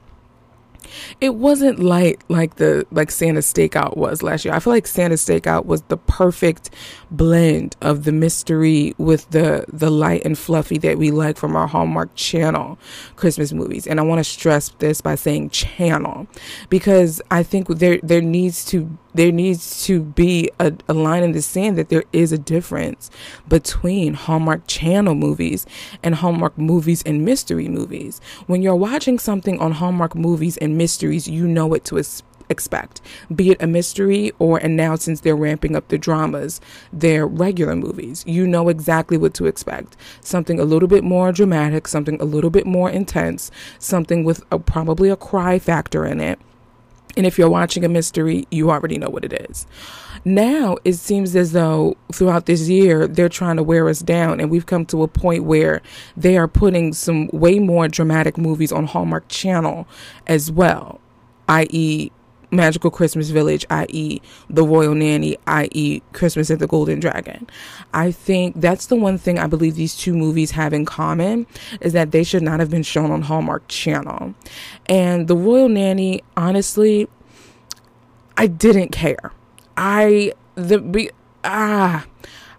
it 1.20 1.34
wasn't 1.34 1.78
light 1.78 2.22
like 2.28 2.56
the 2.56 2.86
like 2.90 3.10
Santa 3.10 3.40
Stakeout 3.40 3.96
was 3.96 4.22
last 4.22 4.44
year. 4.44 4.54
I 4.54 4.58
feel 4.58 4.72
like 4.72 4.86
Santa 4.86 5.14
Stakeout 5.14 5.66
was 5.66 5.82
the 5.82 5.96
perfect 5.96 6.70
blend 7.10 7.76
of 7.80 8.04
the 8.04 8.12
mystery 8.12 8.94
with 8.98 9.28
the 9.30 9.64
the 9.68 9.90
light 9.90 10.24
and 10.24 10.38
fluffy 10.38 10.78
that 10.78 10.98
we 10.98 11.10
like 11.10 11.36
from 11.36 11.56
our 11.56 11.66
Hallmark 11.66 12.14
Channel 12.14 12.78
Christmas 13.16 13.52
movies. 13.52 13.86
And 13.86 14.00
I 14.00 14.02
want 14.02 14.18
to 14.18 14.24
stress 14.24 14.70
this 14.78 15.00
by 15.00 15.14
saying 15.14 15.50
channel 15.50 16.26
because 16.68 17.20
I 17.30 17.42
think 17.42 17.68
there 17.68 17.98
there 18.02 18.22
needs 18.22 18.64
to 18.66 18.98
there 19.14 19.32
needs 19.32 19.84
to 19.86 20.02
be 20.02 20.50
a, 20.58 20.72
a, 20.88 20.94
line 20.94 21.22
in 21.22 21.32
the 21.32 21.42
sand 21.42 21.76
that 21.78 21.88
there 21.88 22.04
is 22.12 22.32
a 22.32 22.38
difference 22.38 23.10
between 23.48 24.14
Hallmark 24.14 24.66
Channel 24.66 25.14
movies 25.14 25.66
and 26.02 26.16
Hallmark 26.16 26.56
movies 26.56 27.02
and 27.04 27.24
mystery 27.24 27.68
movies. 27.68 28.20
When 28.46 28.62
you're 28.62 28.76
watching 28.76 29.18
something 29.18 29.58
on 29.60 29.72
Hallmark 29.72 30.14
movies 30.14 30.56
and 30.58 30.78
mysteries, 30.78 31.28
you 31.28 31.46
know 31.46 31.66
what 31.66 31.84
to 31.86 31.98
expect, 32.48 33.00
be 33.34 33.50
it 33.50 33.62
a 33.62 33.66
mystery 33.66 34.32
or, 34.38 34.58
and 34.58 34.76
now 34.76 34.94
since 34.94 35.20
they're 35.20 35.36
ramping 35.36 35.74
up 35.74 35.88
the 35.88 35.98
dramas, 35.98 36.60
they're 36.92 37.26
regular 37.26 37.74
movies. 37.74 38.22
You 38.26 38.46
know 38.46 38.68
exactly 38.68 39.16
what 39.16 39.34
to 39.34 39.46
expect. 39.46 39.96
Something 40.20 40.60
a 40.60 40.64
little 40.64 40.88
bit 40.88 41.02
more 41.02 41.32
dramatic, 41.32 41.88
something 41.88 42.20
a 42.20 42.24
little 42.24 42.50
bit 42.50 42.66
more 42.66 42.90
intense, 42.90 43.50
something 43.78 44.24
with 44.24 44.44
a, 44.52 44.58
probably 44.58 45.08
a 45.08 45.16
cry 45.16 45.58
factor 45.58 46.04
in 46.06 46.20
it 46.20 46.38
and 47.16 47.26
if 47.26 47.38
you're 47.38 47.50
watching 47.50 47.84
a 47.84 47.88
mystery, 47.88 48.46
you 48.50 48.70
already 48.70 48.98
know 48.98 49.10
what 49.10 49.24
it 49.24 49.32
is. 49.50 49.66
Now 50.24 50.76
it 50.84 50.94
seems 50.94 51.34
as 51.34 51.52
though 51.52 51.96
throughout 52.12 52.46
this 52.46 52.68
year, 52.68 53.08
they're 53.08 53.28
trying 53.28 53.56
to 53.56 53.62
wear 53.62 53.88
us 53.88 54.00
down, 54.00 54.40
and 54.40 54.50
we've 54.50 54.66
come 54.66 54.86
to 54.86 55.02
a 55.02 55.08
point 55.08 55.44
where 55.44 55.82
they 56.16 56.36
are 56.36 56.48
putting 56.48 56.92
some 56.92 57.28
way 57.32 57.58
more 57.58 57.88
dramatic 57.88 58.38
movies 58.38 58.72
on 58.72 58.86
Hallmark 58.86 59.28
Channel 59.28 59.86
as 60.26 60.50
well, 60.50 61.00
i.e., 61.48 62.10
Magical 62.52 62.90
Christmas 62.90 63.30
Village, 63.30 63.66
i.e., 63.70 64.20
The 64.48 64.64
Royal 64.64 64.94
Nanny, 64.94 65.36
i.e., 65.46 66.00
Christmas 66.12 66.50
at 66.50 66.58
the 66.58 66.66
Golden 66.66 67.00
Dragon. 67.00 67.48
I 67.94 68.12
think 68.12 68.60
that's 68.60 68.86
the 68.86 68.96
one 68.96 69.18
thing 69.18 69.38
I 69.38 69.46
believe 69.46 69.74
these 69.74 69.96
two 69.96 70.14
movies 70.14 70.52
have 70.52 70.72
in 70.72 70.84
common 70.84 71.46
is 71.80 71.92
that 71.94 72.12
they 72.12 72.22
should 72.22 72.42
not 72.42 72.60
have 72.60 72.70
been 72.70 72.82
shown 72.82 73.10
on 73.10 73.22
Hallmark 73.22 73.66
Channel. 73.68 74.34
And 74.86 75.26
The 75.26 75.36
Royal 75.36 75.68
Nanny, 75.68 76.22
honestly, 76.36 77.08
I 78.36 78.46
didn't 78.46 78.90
care. 78.90 79.32
I 79.76 80.32
the 80.54 80.78
be 80.78 81.10
ah 81.44 82.04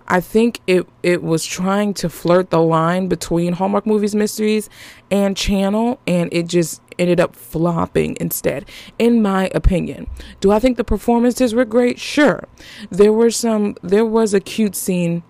I 0.08 0.20
think 0.20 0.60
it 0.68 0.88
it 1.02 1.24
was 1.24 1.46
trying 1.46 1.94
to 1.96 2.10
flirt 2.10 2.50
the 2.50 2.62
line 2.62 3.08
between 3.08 3.54
Hallmark 3.54 3.86
Movies 3.86 4.14
Mysteries 4.16 4.70
and 5.10 5.38
Channel 5.38 6.00
and 6.06 6.32
it 6.34 6.48
just 6.48 6.82
ended 7.00 7.20
up 7.20 7.36
flopping 7.36 8.18
instead 8.20 8.66
in 9.00 9.22
my 9.22 9.50
opinion. 9.54 10.08
Do 10.42 10.52
I 10.52 10.60
think 10.60 10.78
the 10.78 10.84
performances 10.84 11.54
were 11.54 11.66
great? 11.66 12.00
Sure. 12.00 12.48
There 12.90 13.14
were 13.14 13.32
some 13.32 13.76
there 13.82 14.06
was 14.06 14.34
a 14.34 14.40
cute 14.40 14.76
scene 14.76 15.24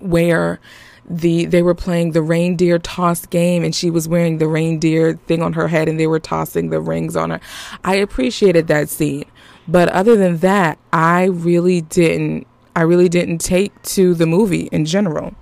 where 0.00 0.60
the 1.08 1.44
they 1.44 1.62
were 1.62 1.74
playing 1.74 2.12
the 2.12 2.22
reindeer 2.22 2.78
toss 2.78 3.26
game 3.26 3.62
and 3.62 3.74
she 3.74 3.90
was 3.90 4.08
wearing 4.08 4.38
the 4.38 4.48
reindeer 4.48 5.14
thing 5.26 5.42
on 5.42 5.52
her 5.52 5.68
head 5.68 5.88
and 5.88 6.00
they 6.00 6.06
were 6.06 6.20
tossing 6.20 6.70
the 6.70 6.80
rings 6.80 7.16
on 7.16 7.30
her. 7.30 7.40
I 7.84 7.96
appreciated 7.96 8.68
that 8.68 8.88
scene. 8.88 9.24
But 9.66 9.88
other 9.90 10.16
than 10.16 10.38
that, 10.38 10.78
I 10.92 11.24
really 11.24 11.82
didn't 11.82 12.46
I 12.76 12.82
really 12.82 13.08
didn't 13.08 13.38
take 13.38 13.80
to 13.82 14.14
the 14.14 14.26
movie 14.26 14.68
in 14.72 14.84
general. 14.84 15.34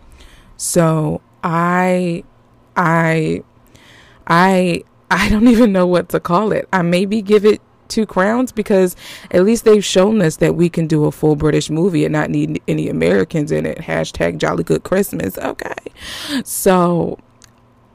So 0.56 1.20
I 1.42 2.24
I 2.76 3.42
I 4.26 4.84
I 5.12 5.28
don't 5.28 5.46
even 5.48 5.72
know 5.72 5.86
what 5.86 6.08
to 6.10 6.20
call 6.20 6.52
it. 6.52 6.66
I 6.72 6.80
maybe 6.80 7.20
give 7.20 7.44
it 7.44 7.60
two 7.88 8.06
crowns 8.06 8.50
because 8.50 8.96
at 9.30 9.44
least 9.44 9.66
they've 9.66 9.84
shown 9.84 10.22
us 10.22 10.36
that 10.36 10.54
we 10.56 10.70
can 10.70 10.86
do 10.86 11.04
a 11.04 11.12
full 11.12 11.36
British 11.36 11.68
movie 11.68 12.06
and 12.06 12.12
not 12.12 12.30
need 12.30 12.62
any 12.66 12.88
Americans 12.88 13.52
in 13.52 13.66
it. 13.66 13.76
Hashtag 13.78 14.38
Jolly 14.38 14.64
Good 14.64 14.84
Christmas. 14.84 15.36
Okay, 15.36 15.74
so 16.44 17.18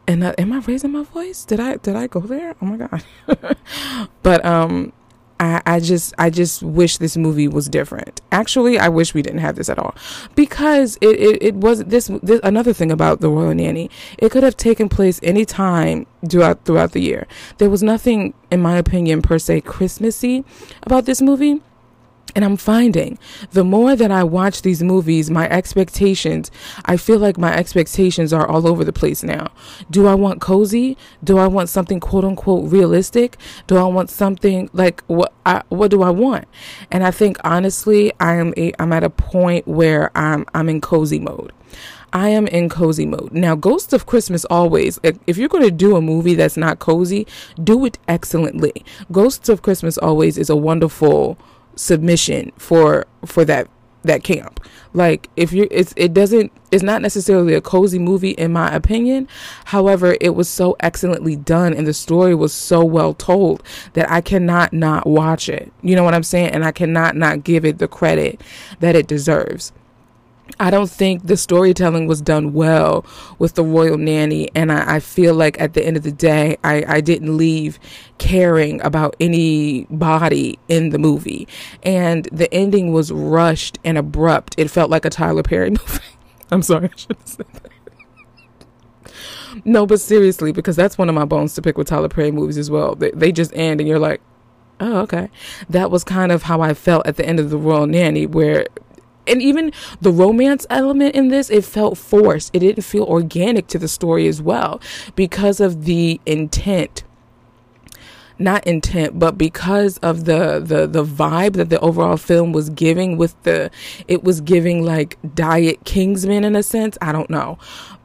and 0.07 0.23
uh, 0.23 0.33
am 0.37 0.53
I 0.53 0.59
raising 0.59 0.91
my 0.91 1.03
voice? 1.03 1.43
Did 1.43 1.59
I 1.59 1.77
did 1.77 1.95
I 1.95 2.05
go 2.05 2.19
there? 2.19 2.55
Oh 2.61 2.65
my 2.65 2.77
god! 2.77 3.57
but 4.21 4.45
um, 4.45 4.93
I, 5.39 5.61
I 5.65 5.79
just 5.79 6.13
I 6.17 6.29
just 6.29 6.63
wish 6.63 6.97
this 6.97 7.15
movie 7.15 7.47
was 7.47 7.69
different. 7.69 8.21
Actually, 8.31 8.79
I 8.79 8.89
wish 8.89 9.13
we 9.13 9.21
didn't 9.21 9.39
have 9.39 9.55
this 9.55 9.69
at 9.69 9.77
all 9.77 9.95
because 10.35 10.97
it, 11.01 11.19
it, 11.19 11.43
it 11.43 11.55
was 11.55 11.83
this, 11.85 12.09
this 12.23 12.39
another 12.43 12.73
thing 12.73 12.91
about 12.91 13.21
the 13.21 13.29
Royal 13.29 13.53
Nanny. 13.53 13.89
It 14.17 14.31
could 14.31 14.43
have 14.43 14.57
taken 14.57 14.89
place 14.89 15.19
any 15.21 15.45
time 15.45 16.07
throughout 16.27 16.65
throughout 16.65 16.91
the 16.93 17.01
year. 17.01 17.27
There 17.57 17.69
was 17.69 17.83
nothing, 17.83 18.33
in 18.51 18.61
my 18.61 18.77
opinion, 18.77 19.21
per 19.21 19.37
se 19.37 19.61
Christmassy 19.61 20.43
about 20.83 21.05
this 21.05 21.21
movie. 21.21 21.61
And 22.35 22.45
I'm 22.45 22.57
finding 22.57 23.17
the 23.51 23.63
more 23.63 23.95
that 23.95 24.11
I 24.11 24.23
watch 24.23 24.61
these 24.61 24.83
movies, 24.83 25.29
my 25.29 25.49
expectations, 25.49 26.51
I 26.85 26.97
feel 26.97 27.19
like 27.19 27.37
my 27.37 27.55
expectations 27.55 28.31
are 28.31 28.47
all 28.47 28.67
over 28.67 28.83
the 28.83 28.93
place 28.93 29.23
now. 29.23 29.51
Do 29.89 30.07
I 30.07 30.13
want 30.13 30.41
cozy? 30.41 30.97
Do 31.23 31.37
I 31.37 31.47
want 31.47 31.69
something 31.69 31.99
quote 31.99 32.25
unquote 32.25 32.71
realistic? 32.71 33.37
Do 33.65 33.77
I 33.77 33.83
want 33.83 34.09
something 34.09 34.69
like 34.73 35.03
what 35.07 35.33
I, 35.45 35.63
what 35.69 35.89
do 35.89 36.03
I 36.03 36.09
want? 36.09 36.47
And 36.91 37.03
I 37.03 37.11
think 37.11 37.37
honestly, 37.43 38.11
I 38.19 38.35
am 38.35 38.53
a, 38.57 38.73
I'm 38.77 38.93
at 38.93 39.03
a 39.03 39.09
point 39.09 39.67
where 39.67 40.11
I'm 40.15 40.45
I'm 40.53 40.69
in 40.69 40.81
cozy 40.81 41.19
mode. 41.19 41.53
I 42.13 42.29
am 42.29 42.47
in 42.47 42.69
cozy 42.69 43.05
mode. 43.05 43.33
Now, 43.33 43.55
Ghosts 43.55 43.93
of 43.93 44.05
Christmas 44.05 44.45
always, 44.45 44.97
if 45.03 45.37
you're 45.37 45.49
going 45.49 45.63
to 45.63 45.71
do 45.71 45.97
a 45.97 46.01
movie 46.01 46.35
that's 46.35 46.57
not 46.57 46.79
cozy, 46.79 47.27
do 47.61 47.85
it 47.85 47.99
excellently. 48.07 48.85
Ghosts 49.11 49.49
of 49.49 49.61
Christmas 49.61 49.97
always 49.97 50.37
is 50.37 50.49
a 50.49 50.55
wonderful 50.55 51.37
submission 51.77 52.51
for 52.57 53.05
for 53.25 53.45
that 53.45 53.67
that 54.03 54.23
camp. 54.23 54.59
Like 54.93 55.29
if 55.35 55.53
you 55.53 55.67
it's 55.69 55.93
it 55.95 56.13
doesn't 56.13 56.51
it's 56.71 56.83
not 56.83 57.01
necessarily 57.01 57.53
a 57.53 57.61
cozy 57.61 57.99
movie 57.99 58.31
in 58.31 58.51
my 58.51 58.73
opinion. 58.73 59.27
However, 59.65 60.17
it 60.19 60.31
was 60.31 60.49
so 60.49 60.75
excellently 60.79 61.35
done 61.35 61.73
and 61.73 61.85
the 61.85 61.93
story 61.93 62.33
was 62.33 62.53
so 62.53 62.83
well 62.83 63.13
told 63.13 63.63
that 63.93 64.09
I 64.09 64.21
cannot 64.21 64.73
not 64.73 65.05
watch 65.05 65.49
it. 65.49 65.71
You 65.81 65.95
know 65.95 66.03
what 66.03 66.13
I'm 66.13 66.23
saying? 66.23 66.49
And 66.49 66.65
I 66.65 66.71
cannot 66.71 67.15
not 67.15 67.43
give 67.43 67.65
it 67.65 67.77
the 67.77 67.87
credit 67.87 68.41
that 68.79 68.95
it 68.95 69.07
deserves. 69.07 69.71
I 70.59 70.71
don't 70.71 70.89
think 70.89 71.27
the 71.27 71.37
storytelling 71.37 72.07
was 72.07 72.21
done 72.21 72.53
well 72.53 73.05
with 73.39 73.55
the 73.55 73.63
royal 73.63 73.97
nanny, 73.97 74.49
and 74.55 74.71
I, 74.71 74.95
I 74.95 74.99
feel 74.99 75.35
like 75.35 75.59
at 75.61 75.73
the 75.73 75.85
end 75.85 75.97
of 75.97 76.03
the 76.03 76.11
day, 76.11 76.57
I, 76.63 76.83
I 76.87 77.01
didn't 77.01 77.37
leave 77.37 77.79
caring 78.17 78.81
about 78.81 79.15
anybody 79.19 80.57
in 80.67 80.89
the 80.89 80.97
movie. 80.97 81.47
And 81.83 82.25
the 82.31 82.51
ending 82.53 82.91
was 82.91 83.11
rushed 83.11 83.77
and 83.83 83.97
abrupt. 83.97 84.55
It 84.57 84.71
felt 84.71 84.89
like 84.89 85.05
a 85.05 85.09
Tyler 85.09 85.43
Perry 85.43 85.69
movie. 85.71 85.99
I'm 86.51 86.61
sorry, 86.61 86.89
I 86.91 86.95
should 86.95 87.17
have 87.17 87.27
said 87.27 87.45
that. 87.53 87.71
No, 89.65 89.85
but 89.85 89.99
seriously, 89.99 90.51
because 90.51 90.75
that's 90.75 90.97
one 90.97 91.09
of 91.09 91.15
my 91.15 91.25
bones 91.25 91.53
to 91.55 91.61
pick 91.61 91.77
with 91.77 91.87
Tyler 91.87 92.09
Perry 92.09 92.31
movies 92.31 92.57
as 92.57 92.69
well. 92.69 92.95
They, 92.95 93.11
they 93.11 93.31
just 93.31 93.53
end, 93.55 93.81
and 93.81 93.87
you're 93.87 93.99
like, 93.99 94.21
oh, 94.79 94.97
okay. 94.99 95.29
That 95.69 95.91
was 95.91 96.03
kind 96.03 96.31
of 96.31 96.43
how 96.43 96.61
I 96.61 96.73
felt 96.73 97.07
at 97.07 97.17
the 97.17 97.25
end 97.25 97.39
of 97.39 97.49
The 97.49 97.57
Royal 97.57 97.87
Nanny, 97.87 98.25
where 98.25 98.67
and 99.27 99.41
even 99.41 99.71
the 100.01 100.11
romance 100.11 100.65
element 100.69 101.15
in 101.15 101.29
this 101.29 101.49
it 101.49 101.65
felt 101.65 101.97
forced. 101.97 102.55
It 102.55 102.59
didn't 102.59 102.83
feel 102.83 103.03
organic 103.03 103.67
to 103.67 103.79
the 103.79 103.87
story 103.87 104.27
as 104.27 104.41
well 104.41 104.81
because 105.15 105.59
of 105.59 105.85
the 105.85 106.19
intent. 106.25 107.03
Not 108.39 108.65
intent 108.67 109.17
but 109.17 109.37
because 109.37 109.97
of 109.99 110.25
the 110.25 110.59
the 110.59 110.87
the 110.87 111.03
vibe 111.03 111.53
that 111.53 111.69
the 111.69 111.79
overall 111.79 112.17
film 112.17 112.51
was 112.51 112.69
giving 112.69 113.17
with 113.17 113.41
the 113.43 113.71
it 114.07 114.23
was 114.23 114.41
giving 114.41 114.83
like 114.83 115.17
diet 115.35 115.83
kingsman 115.85 116.43
in 116.43 116.55
a 116.55 116.63
sense. 116.63 116.97
I 117.01 117.11
don't 117.11 117.29
know. 117.29 117.57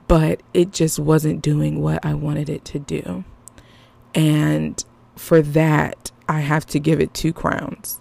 But 0.09 0.43
it 0.53 0.73
just 0.73 0.99
wasn't 0.99 1.41
doing 1.41 1.81
what 1.81 2.05
i 2.05 2.13
wanted 2.13 2.51
it 2.51 2.65
to 2.67 2.79
do. 2.79 3.25
And 4.15 4.83
for 5.17 5.43
that 5.43 6.11
i 6.29 6.41
have 6.41 6.67
to 6.67 6.79
give 6.79 7.01
it 7.01 7.15
two 7.15 7.33
crowns 7.33 8.01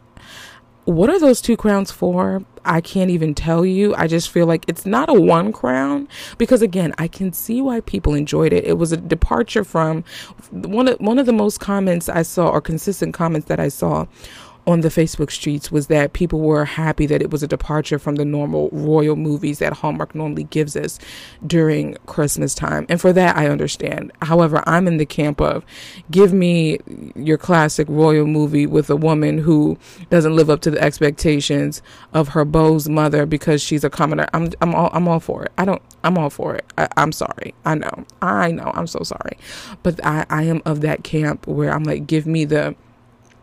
what 0.86 1.10
are 1.10 1.20
those 1.20 1.42
two 1.42 1.58
crowns 1.58 1.92
for? 1.92 2.44
I 2.66 2.82
can't 2.82 3.10
even 3.10 3.34
tell 3.34 3.66
you. 3.66 3.96
I 3.96 4.08
just 4.08 4.30
feel 4.30 4.46
like 4.46 4.66
it's 4.68 4.86
not 4.86 5.10
a 5.10 5.14
one 5.14 5.52
crown 5.52 6.08
because 6.38 6.62
again, 6.62 6.94
I 6.98 7.08
can 7.08 7.34
see 7.34 7.62
why 7.62 7.82
people 7.82 8.14
enjoyed 8.14 8.54
it. 8.54 8.66
It 8.66 8.78
was 8.78 8.92
a 8.92 8.98
departure 8.98 9.64
from 9.64 10.04
one 10.52 10.88
of 10.88 11.00
one 11.00 11.20
of 11.20 11.26
the 11.26 11.34
most 11.34 11.60
comments 11.60 12.10
I 12.10 12.22
saw 12.22 12.50
or 12.50 12.62
consistent 12.62 13.14
comments 13.14 13.48
that 13.48 13.60
I 13.60 13.68
saw 13.68 14.06
on 14.68 14.82
the 14.82 14.90
Facebook 14.90 15.32
streets 15.32 15.72
was 15.72 15.88
that 15.88 16.14
people 16.14 16.40
were 16.40 16.66
happy 16.66 17.06
that 17.08 17.22
it 17.22 17.32
was 17.32 17.42
a 17.42 17.48
departure 17.48 17.98
from 17.98 18.16
the 18.16 18.26
normal 18.26 18.70
royal 18.72 19.16
movies 19.16 19.60
that 19.60 19.74
Hallmark 19.74 20.14
normally 20.14 20.44
gives 20.44 20.76
us 20.76 21.00
during 21.46 21.96
Christmas 22.06 22.54
time. 22.54 22.86
And 22.88 23.02
for 23.02 23.12
that, 23.14 23.36
I 23.36 23.48
understand. 23.48 24.12
However, 24.22 24.64
I'm 24.68 24.88
in 24.88 24.98
the 24.98 25.06
camp 25.06 25.42
of 25.42 25.66
give 26.12 26.32
me 26.32 26.80
your 27.16 27.38
classic 27.38 27.88
royal 27.90 28.28
movie 28.28 28.68
with 28.68 28.90
a 28.90 28.96
woman 28.96 29.40
who 29.40 29.78
doesn't 30.10 30.36
live 30.36 30.50
up 30.50 30.62
to 30.62 30.72
the 30.72 30.82
expectations 30.82 31.82
of 32.14 32.30
her 32.30 32.46
beau's 32.46 32.88
mother 32.88 33.26
because 33.26 33.62
she's 33.62 33.84
a 33.84 33.90
commoner. 33.90 34.28
I'm, 34.34 34.52
I'm 34.62 34.76
all, 34.76 34.90
I'm 34.94 35.08
all 35.08 35.20
for 35.20 35.44
it. 35.44 35.52
I 35.58 35.66
don't, 35.66 35.82
I'm 36.04 36.18
all 36.18 36.30
for 36.30 36.56
it. 36.56 36.66
I, 36.78 36.88
am 36.98 37.12
sorry. 37.12 37.56
I 37.66 37.76
know. 37.76 38.06
I 38.22 38.52
know. 38.52 38.72
I'm 38.76 38.88
so 38.88 39.04
sorry. 39.04 39.38
But 39.82 40.04
I, 40.06 40.26
I 40.30 40.44
am 40.44 40.62
of 40.66 40.82
that 40.82 41.04
camp 41.04 41.48
where 41.48 41.72
I'm 41.72 41.84
like, 41.84 42.06
give 42.06 42.28
me 42.28 42.46
the, 42.46 42.76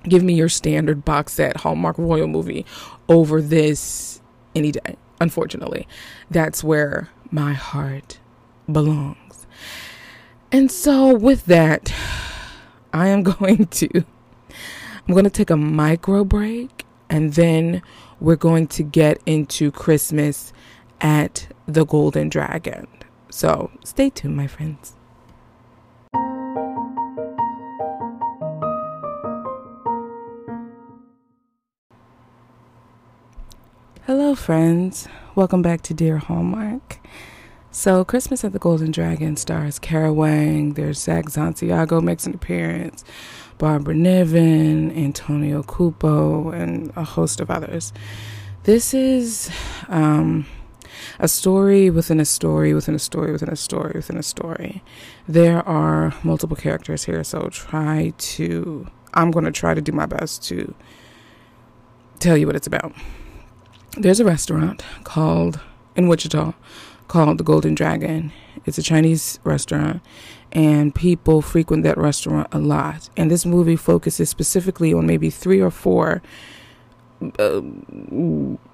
give 0.05 0.23
me 0.23 0.35
your 0.35 0.49
standard 0.49 1.05
box 1.05 1.35
set 1.35 1.59
Hallmark 1.59 1.99
Royal 1.99 2.28
movie 2.28 2.64
over 3.09 3.40
this 3.40 4.21
any 4.55 4.73
day. 4.73 4.97
Unfortunately, 5.21 5.87
that's 6.31 6.62
where 6.62 7.11
my 7.31 7.52
heart 7.52 8.21
belongs. 8.71 9.47
And 10.52 10.71
so 10.71 11.14
with 11.14 11.47
that, 11.47 11.93
I 12.93 13.09
am 13.09 13.23
going 13.23 13.67
to 13.67 14.05
I'm 15.09 15.14
going 15.14 15.25
to 15.25 15.31
take 15.31 15.50
a 15.50 15.57
micro 15.57 16.25
break 16.25 16.85
and 17.09 17.33
then 17.33 17.83
we're 18.21 18.37
going 18.37 18.67
to 18.69 18.83
get 18.83 19.19
into 19.25 19.71
Christmas 19.71 20.52
at 21.00 21.49
the 21.67 21.87
Golden 21.87 22.28
Dragon. 22.28 22.87
So, 23.31 23.71
stay 23.85 24.11
tuned, 24.11 24.37
my 24.37 24.47
friends. 24.47 24.98
Hello, 34.08 34.34
friends. 34.34 35.06
Welcome 35.34 35.60
back 35.60 35.82
to 35.82 35.92
Dear 35.92 36.16
Hallmark. 36.16 36.98
So, 37.70 38.06
Christmas 38.06 38.42
at 38.42 38.54
the 38.54 38.58
Golden 38.58 38.90
Dragon 38.90 39.36
stars 39.36 39.78
Kara 39.78 40.14
Wang. 40.14 40.72
There's 40.72 40.98
Zach 40.98 41.28
Santiago 41.28 42.00
makes 42.00 42.26
an 42.26 42.32
appearance, 42.32 43.04
Barbara 43.58 43.92
Niven, 43.94 44.90
Antonio 44.96 45.62
Cupo, 45.62 46.48
and 46.48 46.90
a 46.96 47.04
host 47.04 47.38
of 47.38 47.50
others. 47.50 47.92
This 48.62 48.94
is 48.94 49.50
um, 49.88 50.46
a 51.18 51.28
story 51.28 51.90
within 51.90 52.18
a 52.18 52.24
story 52.24 52.72
within 52.72 52.94
a 52.94 52.98
story 52.98 53.30
within 53.30 53.50
a 53.50 53.56
story 53.56 53.92
within 53.94 54.16
a 54.16 54.22
story. 54.22 54.82
There 55.28 55.60
are 55.68 56.14
multiple 56.22 56.56
characters 56.56 57.04
here, 57.04 57.22
so 57.24 57.50
try 57.50 58.14
to 58.16 58.86
I'm 59.12 59.30
going 59.30 59.44
to 59.44 59.52
try 59.52 59.74
to 59.74 59.82
do 59.82 59.92
my 59.92 60.06
best 60.06 60.44
to 60.44 60.74
tell 62.20 62.38
you 62.38 62.46
what 62.46 62.56
it's 62.56 62.66
about. 62.66 62.94
There's 63.97 64.21
a 64.21 64.25
restaurant 64.25 64.85
called 65.04 65.61
in 65.97 66.09
Wichita 66.09 66.52
called 67.09 67.38
the 67.38 67.45
Golden 67.45 67.75
Dragon. 67.75 68.33
It's 68.66 68.78
a 68.78 68.83
Chinese 68.83 69.40
restaurant, 69.45 70.02
and 70.52 70.95
people 70.95 71.42
frequent 71.42 71.83
that 71.85 71.97
restaurant 71.97 72.49
a 72.52 72.59
lot. 72.59 73.09
And 73.16 73.30
this 73.30 73.47
movie 73.47 73.76
focuses 73.76 74.28
specifically 74.28 74.92
on 74.92 75.07
maybe 75.07 75.30
three 75.30 75.61
or 75.61 75.71
four, 75.71 76.23
uh, 77.38 77.62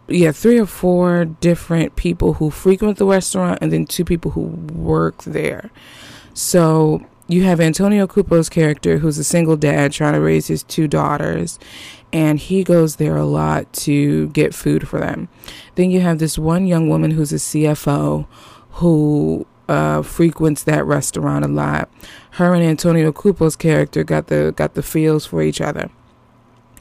yeah, 0.09 0.33
three 0.33 0.59
or 0.59 0.67
four 0.67 1.25
different 1.25 1.97
people 1.97 2.35
who 2.35 2.51
frequent 2.51 2.99
the 2.99 3.07
restaurant, 3.07 3.61
and 3.63 3.73
then 3.73 3.87
two 3.87 4.05
people 4.05 4.33
who 4.33 4.43
work 4.43 5.23
there. 5.23 5.71
So 6.35 7.07
you 7.27 7.45
have 7.45 7.61
Antonio 7.61 8.07
Cupo's 8.07 8.49
character, 8.49 8.99
who's 8.99 9.19
a 9.19 9.25
single 9.25 9.57
dad 9.57 9.93
trying 9.93 10.15
to 10.15 10.21
raise 10.21 10.47
his 10.47 10.63
two 10.63 10.87
daughters, 10.87 11.59
and 12.13 12.39
he 12.39 12.63
goes 12.63 12.97
there 12.97 13.17
a 13.17 13.25
lot 13.25 13.73
to 13.73 14.29
get 14.29 14.55
food 14.55 14.87
for 14.87 15.01
them. 15.01 15.29
Then 15.75 15.91
you 15.91 16.01
have 16.01 16.19
this 16.19 16.39
one 16.39 16.67
young 16.67 16.89
woman 16.89 17.13
who's 17.13 17.33
a 17.33 17.37
CFO 17.37 18.27
who 18.73 19.47
uh, 19.69 20.03
frequents 20.03 20.63
that 20.65 20.85
restaurant 20.85 21.45
a 21.45 21.49
lot. 21.49 21.89
Her 22.33 22.55
and 22.55 22.63
Antonio 22.63 23.13
Cupo's 23.13 23.57
character 23.57 24.05
got 24.05 24.27
the 24.27 24.53
got 24.57 24.75
the 24.75 24.83
feels 24.83 25.27
for 25.27 25.43
each 25.43 25.61
other. 25.61 25.91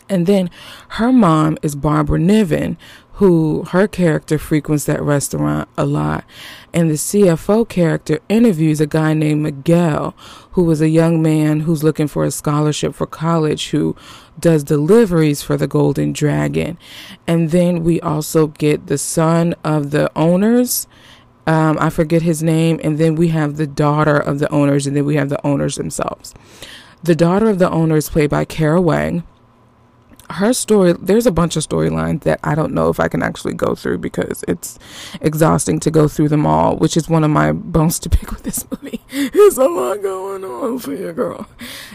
And 0.09 0.25
then 0.25 0.49
her 0.89 1.11
mom 1.11 1.57
is 1.61 1.75
Barbara 1.75 2.19
Niven, 2.19 2.77
who 3.13 3.63
her 3.65 3.87
character 3.87 4.39
frequents 4.39 4.85
that 4.85 5.01
restaurant 5.01 5.69
a 5.77 5.85
lot. 5.85 6.23
And 6.73 6.89
the 6.89 6.95
CFO 6.95 7.69
character 7.69 8.19
interviews 8.27 8.81
a 8.81 8.87
guy 8.87 9.13
named 9.13 9.43
Miguel, 9.43 10.15
who 10.51 10.63
was 10.63 10.81
a 10.81 10.89
young 10.89 11.21
man 11.21 11.61
who's 11.61 11.83
looking 11.83 12.07
for 12.07 12.23
a 12.23 12.31
scholarship 12.31 12.95
for 12.95 13.05
college, 13.05 13.69
who 13.69 13.95
does 14.39 14.63
deliveries 14.63 15.43
for 15.43 15.57
the 15.57 15.67
Golden 15.67 16.11
Dragon. 16.11 16.77
And 17.27 17.51
then 17.51 17.83
we 17.83 18.01
also 18.01 18.47
get 18.47 18.87
the 18.87 18.97
son 18.97 19.53
of 19.63 19.91
the 19.91 20.11
owners. 20.15 20.87
Um, 21.45 21.77
I 21.79 21.91
forget 21.91 22.23
his 22.23 22.41
name. 22.41 22.79
And 22.83 22.97
then 22.97 23.13
we 23.13 23.27
have 23.27 23.57
the 23.57 23.67
daughter 23.67 24.17
of 24.17 24.39
the 24.39 24.51
owners, 24.51 24.87
and 24.87 24.97
then 24.97 25.05
we 25.05 25.17
have 25.17 25.29
the 25.29 25.45
owners 25.45 25.75
themselves. 25.75 26.33
The 27.03 27.15
daughter 27.15 27.47
of 27.47 27.59
the 27.59 27.69
owners, 27.69 28.09
played 28.09 28.31
by 28.31 28.45
Kara 28.45 28.81
Wang 28.81 29.23
her 30.29 30.53
story 30.53 30.93
there's 30.93 31.25
a 31.25 31.31
bunch 31.31 31.55
of 31.55 31.67
storylines 31.67 32.21
that 32.21 32.39
I 32.43 32.55
don't 32.55 32.73
know 32.73 32.89
if 32.89 32.99
I 32.99 33.07
can 33.07 33.21
actually 33.21 33.53
go 33.53 33.75
through 33.75 33.99
because 33.99 34.43
it's 34.47 34.79
exhausting 35.21 35.79
to 35.81 35.91
go 35.91 36.07
through 36.07 36.29
them 36.29 36.45
all, 36.45 36.77
which 36.77 36.97
is 36.97 37.09
one 37.09 37.23
of 37.23 37.31
my 37.31 37.51
bones 37.51 37.99
to 37.99 38.09
pick 38.17 38.31
with 38.31 38.43
this 38.43 38.65
movie. 38.71 39.01
There's 39.11 39.57
a 39.57 39.67
lot 39.67 40.01
going 40.01 40.43
on 40.43 40.79
for 40.79 40.93
you, 40.93 41.13
girl. 41.13 41.47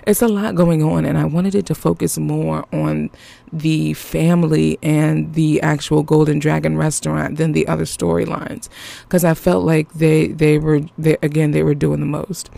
It's 0.06 0.22
a 0.22 0.28
lot 0.28 0.54
going 0.54 0.82
on, 0.82 1.04
and 1.04 1.18
I 1.18 1.24
wanted 1.24 1.54
it 1.54 1.66
to 1.66 1.74
focus 1.74 2.18
more 2.18 2.64
on 2.72 3.10
the 3.52 3.94
family 3.94 4.78
and 4.82 5.34
the 5.34 5.60
actual 5.62 6.02
Golden 6.02 6.38
Dragon 6.38 6.76
restaurant 6.76 7.36
than 7.36 7.52
the 7.52 7.66
other 7.66 7.84
storylines 7.84 8.68
because 9.02 9.24
I 9.24 9.34
felt 9.34 9.64
like 9.64 9.92
they 9.94 10.28
they 10.28 10.58
were 10.58 10.80
they, 10.98 11.16
again 11.22 11.52
they 11.52 11.62
were 11.62 11.74
doing 11.74 12.00
the 12.00 12.06
most. 12.06 12.50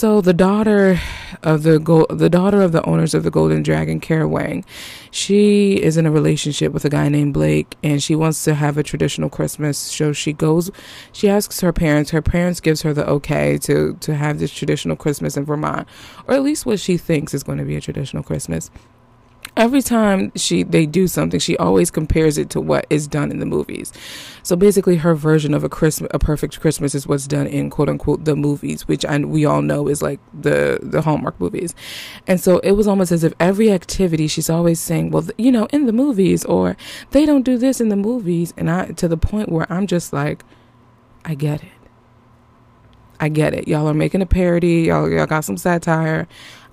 So 0.00 0.22
the 0.22 0.32
daughter 0.32 0.98
of 1.42 1.62
the 1.62 1.78
go- 1.78 2.06
the 2.08 2.30
daughter 2.30 2.62
of 2.62 2.72
the 2.72 2.82
owners 2.86 3.12
of 3.12 3.22
the 3.22 3.30
Golden 3.30 3.62
Dragon, 3.62 4.00
Kara 4.00 4.26
Wang, 4.26 4.64
she 5.10 5.74
is 5.74 5.98
in 5.98 6.06
a 6.06 6.10
relationship 6.10 6.72
with 6.72 6.86
a 6.86 6.88
guy 6.88 7.10
named 7.10 7.34
Blake, 7.34 7.76
and 7.82 8.02
she 8.02 8.14
wants 8.14 8.42
to 8.44 8.54
have 8.54 8.78
a 8.78 8.82
traditional 8.82 9.28
Christmas. 9.28 9.76
So 9.76 10.14
she 10.14 10.32
goes, 10.32 10.70
she 11.12 11.28
asks 11.28 11.60
her 11.60 11.70
parents. 11.70 12.12
Her 12.12 12.22
parents 12.22 12.60
gives 12.60 12.80
her 12.80 12.94
the 12.94 13.06
okay 13.10 13.58
to 13.58 13.92
to 14.00 14.14
have 14.14 14.38
this 14.38 14.50
traditional 14.50 14.96
Christmas 14.96 15.36
in 15.36 15.44
Vermont, 15.44 15.86
or 16.26 16.32
at 16.32 16.42
least 16.42 16.64
what 16.64 16.80
she 16.80 16.96
thinks 16.96 17.34
is 17.34 17.42
going 17.42 17.58
to 17.58 17.66
be 17.66 17.76
a 17.76 17.80
traditional 17.82 18.22
Christmas 18.22 18.70
every 19.60 19.82
time 19.82 20.32
she 20.34 20.62
they 20.62 20.86
do 20.86 21.06
something 21.06 21.38
she 21.38 21.54
always 21.58 21.90
compares 21.90 22.38
it 22.38 22.48
to 22.48 22.58
what 22.58 22.86
is 22.88 23.06
done 23.06 23.30
in 23.30 23.40
the 23.40 23.46
movies 23.46 23.92
so 24.42 24.56
basically 24.56 24.96
her 24.96 25.14
version 25.14 25.52
of 25.52 25.62
a 25.62 25.68
christmas 25.68 26.10
a 26.14 26.18
perfect 26.18 26.58
christmas 26.58 26.94
is 26.94 27.06
what's 27.06 27.26
done 27.26 27.46
in 27.46 27.68
quote 27.68 27.90
unquote 27.90 28.24
the 28.24 28.34
movies 28.34 28.88
which 28.88 29.04
I, 29.04 29.18
we 29.18 29.44
all 29.44 29.60
know 29.60 29.86
is 29.86 30.00
like 30.00 30.18
the 30.32 30.78
the 30.82 31.02
hallmark 31.02 31.38
movies 31.38 31.74
and 32.26 32.40
so 32.40 32.58
it 32.60 32.72
was 32.72 32.88
almost 32.88 33.12
as 33.12 33.22
if 33.22 33.34
every 33.38 33.70
activity 33.70 34.26
she's 34.28 34.48
always 34.48 34.80
saying 34.80 35.10
well 35.10 35.28
you 35.36 35.52
know 35.52 35.66
in 35.66 35.84
the 35.84 35.92
movies 35.92 36.42
or 36.46 36.74
they 37.10 37.26
don't 37.26 37.42
do 37.42 37.58
this 37.58 37.82
in 37.82 37.90
the 37.90 37.96
movies 37.96 38.54
and 38.56 38.70
i 38.70 38.86
to 38.92 39.08
the 39.08 39.18
point 39.18 39.50
where 39.50 39.70
i'm 39.70 39.86
just 39.86 40.10
like 40.10 40.42
i 41.26 41.34
get 41.34 41.62
it 41.62 41.72
I 43.20 43.28
get 43.28 43.52
it. 43.52 43.68
Y'all 43.68 43.86
are 43.86 43.94
making 43.94 44.22
a 44.22 44.26
parody. 44.26 44.84
Y'all, 44.84 45.08
y'all 45.08 45.26
got 45.26 45.44
some 45.44 45.58
satire. 45.58 46.26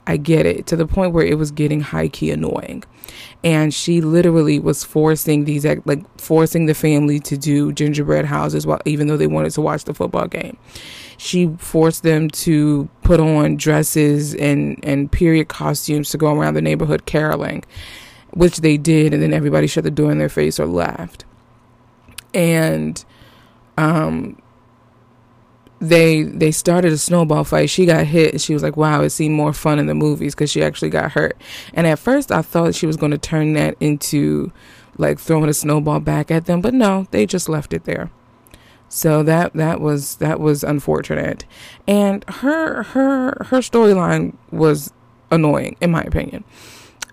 I 0.07 0.15
get 0.17 0.45
it 0.45 0.65
to 0.67 0.77
the 0.77 0.87
point 0.87 1.11
where 1.11 1.25
it 1.25 1.37
was 1.37 1.51
getting 1.51 1.81
high 1.81 2.07
key 2.07 2.31
annoying. 2.31 2.83
And 3.43 3.73
she 3.73 4.01
literally 4.01 4.57
was 4.57 4.83
forcing 4.83 5.45
these, 5.45 5.65
like, 5.85 6.03
forcing 6.19 6.65
the 6.65 6.73
family 6.73 7.19
to 7.21 7.37
do 7.37 7.71
gingerbread 7.73 8.25
houses 8.25 8.65
while, 8.65 8.81
even 8.85 9.07
though 9.07 9.17
they 9.17 9.27
wanted 9.27 9.51
to 9.51 9.61
watch 9.61 9.83
the 9.83 9.93
football 9.93 10.27
game. 10.27 10.57
She 11.17 11.53
forced 11.57 12.03
them 12.03 12.29
to 12.29 12.89
put 13.03 13.19
on 13.19 13.57
dresses 13.57 14.33
and, 14.35 14.79
and 14.83 15.11
period 15.11 15.49
costumes 15.49 16.09
to 16.11 16.17
go 16.17 16.33
around 16.33 16.53
the 16.53 16.61
neighborhood 16.61 17.05
caroling, 17.05 17.63
which 18.31 18.57
they 18.57 18.77
did. 18.77 19.13
And 19.13 19.21
then 19.21 19.33
everybody 19.33 19.67
shut 19.67 19.83
the 19.83 19.91
door 19.91 20.11
in 20.11 20.19
their 20.19 20.29
face 20.29 20.59
or 20.59 20.65
laughed. 20.65 21.25
And, 22.33 23.03
um, 23.77 24.41
they 25.79 26.23
they 26.23 26.51
started 26.51 26.91
a 26.91 26.97
snowball 26.97 27.43
fight. 27.43 27.69
She 27.69 27.85
got 27.85 28.05
hit. 28.05 28.33
And 28.33 28.41
she 28.41 28.53
was 28.53 28.63
like, 28.63 28.77
"Wow, 28.77 29.01
it 29.01 29.11
seemed 29.11 29.35
more 29.35 29.53
fun 29.53 29.79
in 29.79 29.85
the 29.85 29.95
movies 29.95 30.33
because 30.33 30.49
she 30.49 30.63
actually 30.63 30.89
got 30.89 31.11
hurt." 31.11 31.39
And 31.73 31.85
at 31.87 31.99
first, 31.99 32.31
I 32.31 32.41
thought 32.41 32.75
she 32.75 32.87
was 32.87 32.97
going 32.97 33.11
to 33.11 33.17
turn 33.17 33.53
that 33.53 33.75
into 33.79 34.51
like 34.97 35.19
throwing 35.19 35.49
a 35.49 35.53
snowball 35.53 35.99
back 35.99 36.31
at 36.31 36.45
them, 36.45 36.61
but 36.61 36.73
no, 36.73 37.07
they 37.11 37.25
just 37.25 37.47
left 37.47 37.73
it 37.73 37.83
there. 37.85 38.09
So 38.89 39.21
that 39.23 39.53
that 39.53 39.81
was 39.81 40.15
that 40.15 40.39
was 40.39 40.63
unfortunate. 40.63 41.45
And 41.87 42.23
her 42.27 42.83
her 42.83 43.45
her 43.45 43.59
storyline 43.59 44.35
was 44.51 44.91
annoying 45.29 45.75
in 45.81 45.91
my 45.91 46.01
opinion. 46.01 46.43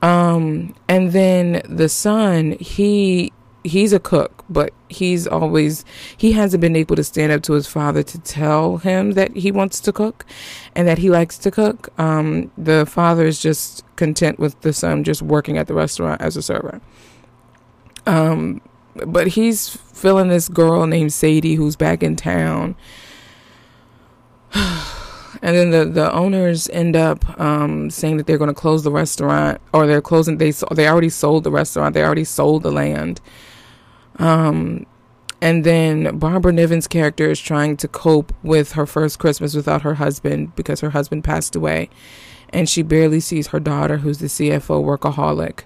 Um 0.01 0.75
and 0.89 1.13
then 1.13 1.63
the 1.69 1.89
son, 1.89 2.57
he 2.61 3.33
he's 3.65 3.93
a 3.93 3.99
cook, 3.99 4.45
but 4.49 4.73
he's 4.95 5.27
always 5.27 5.85
he 6.17 6.33
hasn't 6.33 6.61
been 6.61 6.77
able 6.77 6.97
to 6.97 7.05
stand 7.05 7.33
up 7.33 7.43
to 7.43 7.53
his 7.53 7.67
father 7.67 8.03
to 8.03 8.19
tell 8.21 8.79
him 8.79 9.13
that 9.13 9.37
he 9.37 9.53
wants 9.53 9.81
to 9.81 9.93
cook 9.93 10.25
and 10.75 10.89
that 10.89 10.99
he 10.99 11.11
likes 11.11 11.39
to 11.39 11.51
cook. 11.51 11.89
Um, 11.99 12.51
the 12.57 12.87
father 12.87 13.27
is 13.27 13.41
just 13.41 13.85
content 13.97 14.39
with 14.39 14.61
the 14.63 14.73
son 14.73 15.05
just 15.05 15.23
working 15.23 15.59
at 15.59 15.67
the 15.67 15.75
restaurant 15.75 16.21
as 16.21 16.37
a 16.37 16.43
server. 16.43 16.81
Um, 18.07 18.61
but 19.07 19.29
he's 19.29 19.77
feeling 19.93 20.29
this 20.29 20.49
girl 20.49 20.87
named 20.87 21.13
Sadie 21.13 21.55
who's 21.55 21.77
back 21.77 22.03
in 22.03 22.17
town. 22.17 22.77
and 24.55 25.57
then 25.57 25.71
the, 25.71 25.85
the 25.85 26.13
owners 26.13 26.69
end 26.71 26.97
up 26.97 27.39
um, 27.41 27.91
saying 27.91 28.17
that 28.17 28.27
they're 28.27 28.39
going 28.39 28.49
to 28.49 28.55
close 28.55 28.85
the 28.85 28.91
restaurant 28.91 29.61
or 29.73 29.87
they're 29.87 30.01
closing 30.01 30.39
they 30.39 30.53
they 30.73 30.89
already 30.89 31.09
sold 31.09 31.45
the 31.45 31.51
restaurant 31.51 31.95
they 31.95 32.05
already 32.05 32.25
sold 32.25 32.63
the 32.63 32.71
land 32.71 33.21
um, 34.19 34.87
and 35.41 35.63
then 35.63 36.19
Barbara 36.19 36.53
Niven's 36.53 36.89
character 36.89 37.31
is 37.31 37.39
trying 37.39 37.77
to 37.77 37.87
cope 37.89 38.33
with 38.43 38.73
her 38.73 38.87
first 38.87 39.19
Christmas 39.19 39.55
without 39.55 39.83
her 39.83 39.95
husband 39.95 40.57
because 40.57 40.81
her 40.81 40.91
husband 40.91 41.23
passed 41.23 41.55
away. 41.55 41.91
And 42.49 42.69
she 42.69 42.83
barely 42.83 43.21
sees 43.21 43.49
her 43.49 43.61
daughter, 43.61 43.99
who's 43.99 44.19
the 44.19 44.27
CFO 44.27 44.83
workaholic. 44.83 45.65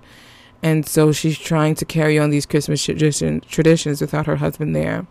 And 0.62 0.84
so 0.86 1.12
she's 1.12 1.38
trying 1.38 1.74
to 1.76 1.84
carry 1.84 2.18
on 2.18 2.30
these 2.30 2.46
Christmas 2.46 2.82
tradition, 2.82 3.40
traditions 3.42 4.00
without 4.00 4.26
her 4.26 4.36
husband 4.36 4.74
there. 4.74 5.06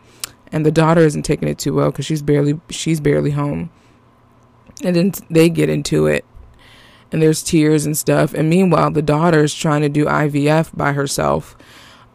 And 0.52 0.66
the 0.66 0.72
daughter 0.72 1.02
isn't 1.02 1.24
taking 1.24 1.48
it 1.48 1.60
too 1.60 1.74
well 1.74 1.92
because 1.92 2.06
she's 2.06 2.22
barely 2.22 2.60
she's 2.70 3.00
barely 3.00 3.32
home. 3.32 3.70
And 4.84 4.96
then 4.96 5.12
they 5.30 5.50
get 5.50 5.70
into 5.70 6.08
it, 6.08 6.26
and 7.12 7.22
there's 7.22 7.42
tears 7.42 7.86
and 7.86 7.98
stuff. 7.98 8.34
And 8.34 8.50
meanwhile, 8.50 8.92
the 8.92 9.02
daughter 9.02 9.44
is 9.44 9.54
trying 9.56 9.82
to 9.82 9.90
do 9.90 10.06
IVF 10.06 10.76
by 10.76 10.94
herself. 10.94 11.58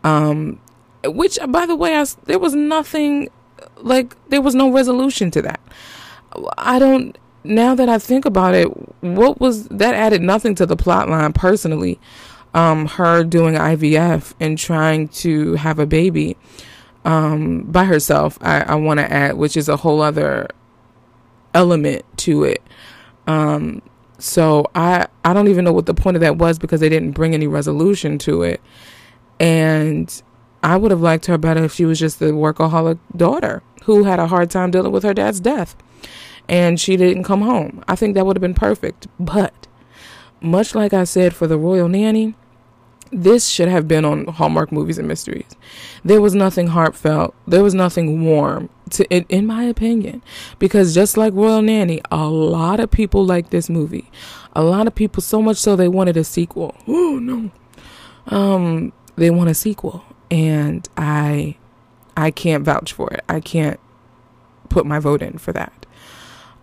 Um, 0.04 0.60
which 1.06 1.38
by 1.48 1.66
the 1.66 1.76
way 1.76 1.96
I, 1.96 2.04
there 2.24 2.38
was 2.38 2.54
nothing 2.54 3.28
like 3.78 4.16
there 4.28 4.42
was 4.42 4.54
no 4.54 4.70
resolution 4.72 5.30
to 5.32 5.42
that. 5.42 5.60
I 6.58 6.78
don't 6.78 7.16
now 7.44 7.74
that 7.74 7.88
i 7.88 7.98
think 7.98 8.24
about 8.24 8.54
it 8.54 8.68
what 9.00 9.40
was 9.40 9.66
that 9.66 9.96
added 9.96 10.22
nothing 10.22 10.54
to 10.54 10.64
the 10.64 10.76
plot 10.76 11.08
line 11.08 11.32
personally 11.32 11.98
um 12.54 12.86
her 12.86 13.24
doing 13.24 13.54
ivf 13.54 14.32
and 14.38 14.56
trying 14.56 15.08
to 15.08 15.54
have 15.54 15.80
a 15.80 15.84
baby 15.84 16.36
um 17.04 17.62
by 17.62 17.84
herself 17.84 18.38
i 18.42 18.60
i 18.60 18.76
want 18.76 19.00
to 19.00 19.12
add 19.12 19.36
which 19.36 19.56
is 19.56 19.68
a 19.68 19.76
whole 19.76 20.00
other 20.00 20.46
element 21.54 22.04
to 22.16 22.44
it. 22.44 22.62
Um 23.26 23.82
so 24.18 24.66
i 24.74 25.06
i 25.24 25.32
don't 25.32 25.48
even 25.48 25.64
know 25.64 25.72
what 25.72 25.86
the 25.86 25.94
point 25.94 26.16
of 26.16 26.20
that 26.20 26.36
was 26.36 26.58
because 26.58 26.80
they 26.80 26.88
didn't 26.88 27.12
bring 27.12 27.34
any 27.34 27.46
resolution 27.46 28.18
to 28.18 28.42
it. 28.42 28.60
And 29.40 30.22
I 30.62 30.76
would 30.76 30.90
have 30.90 31.00
liked 31.00 31.26
her 31.26 31.38
better 31.38 31.64
if 31.64 31.72
she 31.72 31.84
was 31.84 31.98
just 31.98 32.18
the 32.18 32.26
workaholic 32.26 32.98
daughter 33.16 33.62
who 33.84 34.04
had 34.04 34.20
a 34.20 34.28
hard 34.28 34.50
time 34.50 34.70
dealing 34.70 34.92
with 34.92 35.02
her 35.02 35.14
dad's 35.14 35.40
death 35.40 35.76
and 36.48 36.80
she 36.80 36.96
didn't 36.96 37.24
come 37.24 37.42
home. 37.42 37.82
I 37.88 37.96
think 37.96 38.14
that 38.14 38.26
would 38.26 38.36
have 38.36 38.42
been 38.42 38.54
perfect. 38.54 39.06
But 39.18 39.68
much 40.40 40.74
like 40.74 40.92
I 40.92 41.04
said 41.04 41.34
for 41.34 41.46
the 41.46 41.58
Royal 41.58 41.88
Nanny, 41.88 42.34
this 43.10 43.46
should 43.48 43.68
have 43.68 43.86
been 43.86 44.04
on 44.04 44.26
Hallmark 44.26 44.72
Movies 44.72 44.98
and 44.98 45.06
Mysteries. 45.06 45.56
There 46.04 46.20
was 46.20 46.34
nothing 46.34 46.68
heartfelt. 46.68 47.34
There 47.46 47.62
was 47.62 47.74
nothing 47.74 48.24
warm, 48.24 48.70
to, 48.90 49.04
in, 49.10 49.26
in 49.28 49.46
my 49.46 49.64
opinion, 49.64 50.22
because 50.58 50.94
just 50.94 51.16
like 51.16 51.34
Royal 51.34 51.60
Nanny, 51.60 52.00
a 52.10 52.26
lot 52.26 52.80
of 52.80 52.90
people 52.90 53.24
like 53.24 53.50
this 53.50 53.68
movie. 53.68 54.10
A 54.54 54.62
lot 54.62 54.86
of 54.86 54.94
people, 54.94 55.22
so 55.22 55.42
much 55.42 55.58
so 55.58 55.76
they 55.76 55.88
wanted 55.88 56.16
a 56.16 56.24
sequel. 56.24 56.74
Oh 56.88 57.18
no, 57.18 57.50
um, 58.28 58.92
they 59.16 59.30
want 59.30 59.50
a 59.50 59.54
sequel, 59.54 60.02
and 60.32 60.88
I, 60.96 61.56
I 62.16 62.30
can't 62.30 62.64
vouch 62.64 62.94
for 62.94 63.12
it. 63.12 63.22
I 63.28 63.38
can't 63.38 63.78
put 64.70 64.86
my 64.86 64.98
vote 64.98 65.20
in 65.20 65.36
for 65.36 65.52
that. 65.52 65.84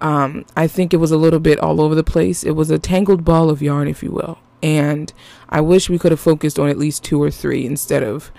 Um, 0.01 0.43
I 0.57 0.65
think 0.65 0.91
it 0.91 0.97
was 0.97 1.11
a 1.11 1.17
little 1.17 1.39
bit 1.39 1.59
all 1.59 1.79
over 1.79 1.93
the 1.93 2.03
place. 2.03 2.43
It 2.43 2.51
was 2.51 2.71
a 2.71 2.79
tangled 2.79 3.23
ball 3.23 3.51
of 3.51 3.61
yarn, 3.61 3.87
if 3.87 4.01
you 4.01 4.09
will. 4.09 4.39
And 4.63 5.13
I 5.49 5.61
wish 5.61 5.87
we 5.87 5.99
could 5.99 6.11
have 6.11 6.19
focused 6.19 6.57
on 6.57 6.67
at 6.67 6.79
least 6.79 7.03
two 7.03 7.21
or 7.21 7.29
three 7.29 7.63
instead 7.63 8.01
of 8.01 8.31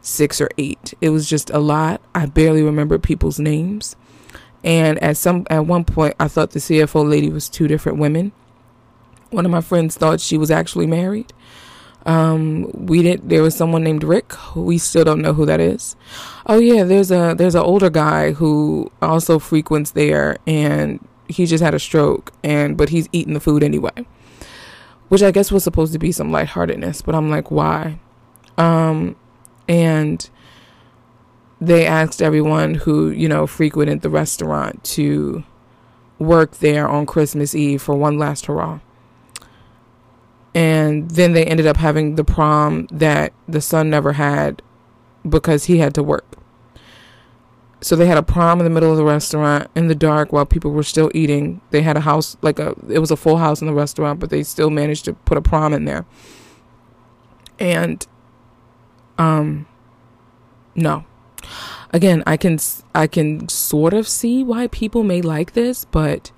six 0.00 0.40
or 0.40 0.50
eight. 0.58 0.92
It 1.00 1.10
was 1.10 1.28
just 1.28 1.50
a 1.50 1.60
lot. 1.60 2.00
I 2.12 2.26
barely 2.26 2.62
remember 2.62 2.98
people's 2.98 3.38
names. 3.38 3.94
And 4.64 5.00
at 5.00 5.16
some 5.16 5.46
at 5.50 5.66
one 5.66 5.84
point 5.84 6.16
I 6.18 6.26
thought 6.26 6.50
the 6.50 6.58
CFO 6.58 7.08
lady 7.08 7.30
was 7.30 7.48
two 7.48 7.68
different 7.68 7.98
women. 7.98 8.32
One 9.30 9.44
of 9.44 9.52
my 9.52 9.60
friends 9.60 9.96
thought 9.96 10.20
she 10.20 10.36
was 10.36 10.50
actually 10.50 10.88
married. 10.88 11.32
Um, 12.06 12.70
we 12.72 13.02
didn't. 13.02 13.28
There 13.28 13.42
was 13.42 13.54
someone 13.54 13.82
named 13.82 14.04
Rick. 14.04 14.32
We 14.54 14.78
still 14.78 15.04
don't 15.04 15.22
know 15.22 15.32
who 15.32 15.46
that 15.46 15.60
is. 15.60 15.96
Oh 16.46 16.58
yeah, 16.58 16.84
there's 16.84 17.10
a 17.10 17.34
there's 17.36 17.54
an 17.54 17.62
older 17.62 17.90
guy 17.90 18.32
who 18.32 18.90
also 19.00 19.38
frequents 19.38 19.92
there, 19.92 20.36
and 20.46 21.06
he 21.28 21.46
just 21.46 21.64
had 21.64 21.74
a 21.74 21.78
stroke, 21.78 22.32
and 22.42 22.76
but 22.76 22.90
he's 22.90 23.08
eating 23.12 23.34
the 23.34 23.40
food 23.40 23.62
anyway, 23.62 24.06
which 25.08 25.22
I 25.22 25.30
guess 25.30 25.50
was 25.50 25.64
supposed 25.64 25.92
to 25.94 25.98
be 25.98 26.12
some 26.12 26.30
lightheartedness. 26.30 27.02
But 27.02 27.14
I'm 27.14 27.30
like, 27.30 27.50
why? 27.50 27.98
Um, 28.58 29.16
and 29.66 30.28
they 31.60 31.86
asked 31.86 32.20
everyone 32.20 32.74
who 32.74 33.08
you 33.10 33.28
know 33.28 33.46
frequented 33.46 34.02
the 34.02 34.10
restaurant 34.10 34.84
to 34.84 35.42
work 36.18 36.58
there 36.58 36.86
on 36.86 37.06
Christmas 37.06 37.54
Eve 37.54 37.80
for 37.80 37.94
one 37.94 38.18
last 38.18 38.46
hurrah 38.46 38.80
and 40.54 41.10
then 41.10 41.32
they 41.32 41.44
ended 41.44 41.66
up 41.66 41.76
having 41.76 42.14
the 42.14 42.24
prom 42.24 42.86
that 42.90 43.32
the 43.48 43.60
son 43.60 43.90
never 43.90 44.12
had 44.12 44.62
because 45.28 45.64
he 45.64 45.78
had 45.78 45.94
to 45.94 46.02
work. 46.02 46.38
So 47.80 47.96
they 47.96 48.06
had 48.06 48.16
a 48.16 48.22
prom 48.22 48.60
in 48.60 48.64
the 48.64 48.70
middle 48.70 48.90
of 48.90 48.96
the 48.96 49.04
restaurant 49.04 49.68
in 49.74 49.88
the 49.88 49.94
dark 49.94 50.32
while 50.32 50.46
people 50.46 50.70
were 50.70 50.82
still 50.82 51.10
eating. 51.12 51.60
They 51.70 51.82
had 51.82 51.96
a 51.96 52.00
house 52.00 52.36
like 52.40 52.58
a 52.58 52.74
it 52.88 52.98
was 52.98 53.10
a 53.10 53.16
full 53.16 53.38
house 53.38 53.60
in 53.60 53.66
the 53.66 53.74
restaurant, 53.74 54.20
but 54.20 54.30
they 54.30 54.42
still 54.42 54.70
managed 54.70 55.04
to 55.06 55.12
put 55.12 55.36
a 55.36 55.42
prom 55.42 55.74
in 55.74 55.84
there. 55.84 56.06
And 57.58 58.06
um 59.18 59.66
no. 60.74 61.04
Again, 61.92 62.22
I 62.26 62.36
can 62.36 62.58
I 62.94 63.06
can 63.06 63.48
sort 63.48 63.92
of 63.92 64.08
see 64.08 64.42
why 64.42 64.68
people 64.68 65.02
may 65.02 65.20
like 65.20 65.52
this, 65.52 65.84
but 65.84 66.32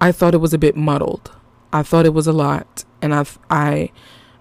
I 0.00 0.10
thought 0.10 0.34
it 0.34 0.38
was 0.38 0.54
a 0.54 0.58
bit 0.58 0.74
muddled. 0.76 1.32
I 1.74 1.82
thought 1.82 2.06
it 2.06 2.14
was 2.14 2.28
a 2.28 2.32
lot, 2.32 2.84
and 3.02 3.12
I 3.12 3.26
I 3.50 3.90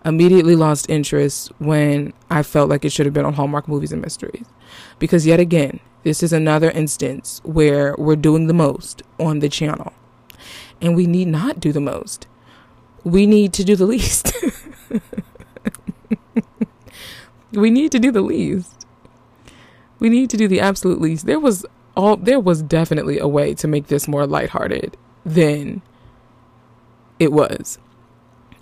immediately 0.05 0.55
lost 0.55 0.87
interest 0.87 1.51
when 1.57 2.13
I 2.29 2.43
felt 2.43 2.69
like 2.69 2.85
it 2.85 2.91
should 2.91 3.07
have 3.07 3.13
been 3.13 3.25
on 3.25 3.33
Hallmark 3.33 3.67
Movies 3.67 3.91
and 3.91 4.03
Mysteries, 4.03 4.45
because 4.99 5.25
yet 5.25 5.39
again, 5.39 5.79
this 6.03 6.21
is 6.21 6.31
another 6.31 6.69
instance 6.69 7.41
where 7.43 7.95
we're 7.97 8.17
doing 8.17 8.45
the 8.45 8.53
most 8.53 9.01
on 9.19 9.39
the 9.39 9.49
channel, 9.49 9.93
and 10.79 10.95
we 10.95 11.07
need 11.07 11.27
not 11.27 11.59
do 11.59 11.71
the 11.71 11.81
most. 11.81 12.27
We 13.03 13.25
need 13.25 13.51
to 13.53 13.63
do 13.63 13.75
the 13.75 13.87
least. 13.87 14.31
we 17.51 17.71
need 17.71 17.91
to 17.93 17.99
do 17.99 18.11
the 18.11 18.21
least. 18.21 18.85
We 19.97 20.09
need 20.09 20.29
to 20.29 20.37
do 20.37 20.47
the 20.47 20.59
absolute 20.59 21.01
least. 21.01 21.25
There 21.25 21.39
was 21.39 21.65
all 21.97 22.15
there 22.15 22.39
was 22.39 22.61
definitely 22.61 23.17
a 23.17 23.27
way 23.27 23.55
to 23.55 23.67
make 23.67 23.87
this 23.87 24.07
more 24.07 24.27
lighthearted 24.27 24.97
than 25.25 25.81
it 27.23 27.33
was. 27.33 27.77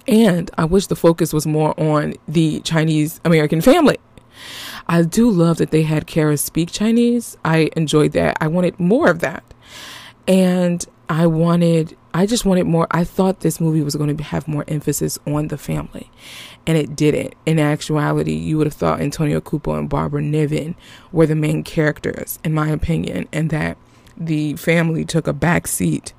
And 0.07 0.49
I 0.57 0.65
wish 0.65 0.87
the 0.87 0.95
focus 0.95 1.33
was 1.33 1.45
more 1.45 1.79
on 1.79 2.13
the 2.27 2.59
Chinese 2.61 3.19
American 3.23 3.61
family. 3.61 3.97
I 4.87 5.03
do 5.03 5.29
love 5.29 5.57
that 5.57 5.71
they 5.71 5.83
had 5.83 6.07
Kara 6.07 6.37
speak 6.37 6.71
Chinese. 6.71 7.37
I 7.45 7.69
enjoyed 7.75 8.13
that. 8.13 8.37
I 8.41 8.47
wanted 8.47 8.79
more 8.79 9.09
of 9.09 9.19
that. 9.19 9.43
And 10.27 10.85
I 11.11 11.27
wanted, 11.27 11.97
I 12.13 12.25
just 12.25 12.45
wanted 12.45 12.65
more. 12.65 12.87
I 12.89 13.03
thought 13.03 13.41
this 13.41 13.59
movie 13.59 13.83
was 13.83 13.95
going 13.95 14.15
to 14.15 14.23
have 14.23 14.47
more 14.47 14.63
emphasis 14.67 15.19
on 15.27 15.49
the 15.49 15.57
family, 15.57 16.09
and 16.65 16.77
it 16.77 16.95
didn't. 16.95 17.35
In 17.45 17.59
actuality, 17.59 18.33
you 18.33 18.57
would 18.57 18.67
have 18.67 18.73
thought 18.73 19.01
Antonio 19.01 19.41
Cupo 19.41 19.75
and 19.75 19.89
Barbara 19.89 20.21
Niven 20.21 20.75
were 21.11 21.25
the 21.25 21.35
main 21.35 21.63
characters, 21.63 22.39
in 22.45 22.53
my 22.53 22.69
opinion, 22.69 23.27
and 23.33 23.49
that 23.49 23.77
the 24.15 24.55
family 24.55 25.03
took 25.03 25.27
a 25.27 25.33
back 25.33 25.67
seat 25.67 26.13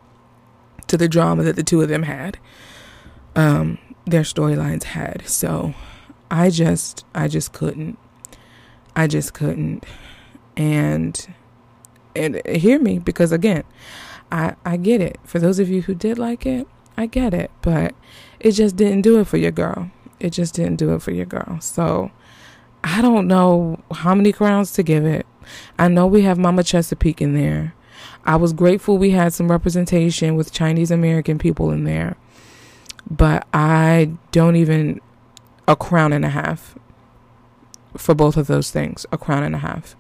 to 0.89 0.97
the 0.97 1.09
drama 1.09 1.43
that 1.45 1.57
the 1.57 1.63
two 1.63 1.81
of 1.81 1.89
them 1.89 2.05
had, 2.05 2.39
um, 3.37 3.79
their 4.07 4.23
storylines 4.23 4.85
had. 4.85 5.27
So 5.27 5.75
I 6.31 6.51
just, 6.51 7.05
I 7.15 7.29
just 7.29 7.53
couldn't. 7.53 7.99
I 8.95 9.07
just 9.07 9.35
couldn't. 9.35 9.85
And, 10.57 11.35
and 12.15 12.43
hear 12.47 12.79
me 12.79 12.99
because 12.99 13.33
again, 13.33 13.65
I, 14.31 14.57
I 14.65 14.77
get 14.77 15.01
it. 15.01 15.19
For 15.25 15.39
those 15.39 15.59
of 15.59 15.69
you 15.69 15.83
who 15.83 15.95
did 15.95 16.19
like 16.19 16.47
it, 16.47 16.67
I 16.97 17.07
get 17.07 17.33
it. 17.35 17.51
But 17.63 17.95
it 18.41 18.53
just 18.53 18.77
didn't 18.77 19.03
do 19.03 19.21
it 19.21 19.27
for 19.27 19.37
your 19.37 19.51
girl. 19.51 19.91
It 20.21 20.31
just 20.31 20.55
didn't 20.55 20.77
do 20.77 20.95
it 20.95 21.03
for 21.03 21.11
your 21.11 21.27
girl. 21.27 21.59
So 21.61 22.11
I 22.85 23.01
don't 23.01 23.27
know 23.27 23.81
how 23.93 24.15
many 24.15 24.33
crowns 24.33 24.73
to 24.73 24.83
give 24.83 25.05
it. 25.05 25.27
I 25.79 25.89
know 25.89 26.07
we 26.07 26.23
have 26.23 26.39
Mama 26.39 26.65
Chesapeake 26.65 27.21
in 27.21 27.35
there. 27.35 27.75
I 28.25 28.37
was 28.37 28.53
grateful 28.53 28.99
we 28.99 29.11
had 29.11 29.33
some 29.33 29.51
representation 29.51 30.37
with 30.37 30.53
Chinese 30.53 30.91
American 30.91 31.39
people 31.39 31.71
in 31.71 31.85
there, 31.85 32.17
but 33.11 33.47
I 33.53 34.13
don't 34.31 34.57
even 34.57 35.01
a 35.69 35.77
crown 35.77 36.13
and 36.13 36.25
a 36.25 36.31
half 36.31 36.77
for 37.97 38.15
both 38.15 38.37
of 38.37 38.47
those 38.47 38.71
things, 38.71 39.07
a 39.13 39.19
crown 39.19 39.43
and 39.43 39.55
a 39.55 39.59
half. 39.59 39.97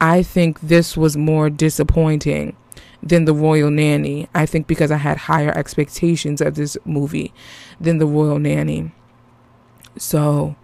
I 0.00 0.22
think 0.22 0.60
this 0.60 0.96
was 0.96 1.16
more 1.16 1.48
disappointing 1.48 2.56
than 3.02 3.24
The 3.24 3.34
Royal 3.34 3.70
Nanny. 3.70 4.28
I 4.34 4.46
think 4.46 4.66
because 4.66 4.90
I 4.90 4.96
had 4.96 5.16
higher 5.16 5.56
expectations 5.56 6.40
of 6.40 6.54
this 6.54 6.76
movie 6.84 7.32
than 7.80 7.98
The 7.98 8.06
Royal 8.06 8.38
Nanny. 8.38 8.92
So 9.96 10.56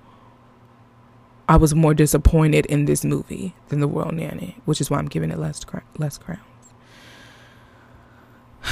I 1.49 1.57
was 1.57 1.75
more 1.75 1.95
disappointed 1.95 2.67
in 2.67 2.85
this 2.85 3.05
movie 3.05 3.55
than 3.69 3.81
The 3.81 3.89
Royal 3.89 4.13
Nanny, 4.13 4.59
which 4.67 4.83
is 4.83 4.91
why 4.91 4.99
I'm 4.99 5.09
giving 5.09 5.31
it 5.31 5.39
less 5.39 5.65
less 5.97 6.19
crown. 6.19 6.41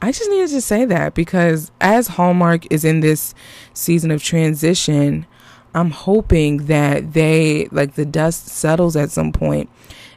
I 0.00 0.12
just 0.12 0.30
needed 0.30 0.50
to 0.50 0.60
say 0.60 0.84
that 0.84 1.14
because 1.14 1.72
as 1.80 2.08
Hallmark 2.08 2.70
is 2.72 2.84
in 2.84 3.00
this 3.00 3.34
season 3.74 4.10
of 4.12 4.22
transition, 4.22 5.26
I'm 5.74 5.90
hoping 5.90 6.66
that 6.66 7.12
they 7.12 7.66
like 7.72 7.94
the 7.94 8.04
dust 8.04 8.48
settles 8.48 8.94
at 8.94 9.10
some 9.10 9.32
point 9.32 9.68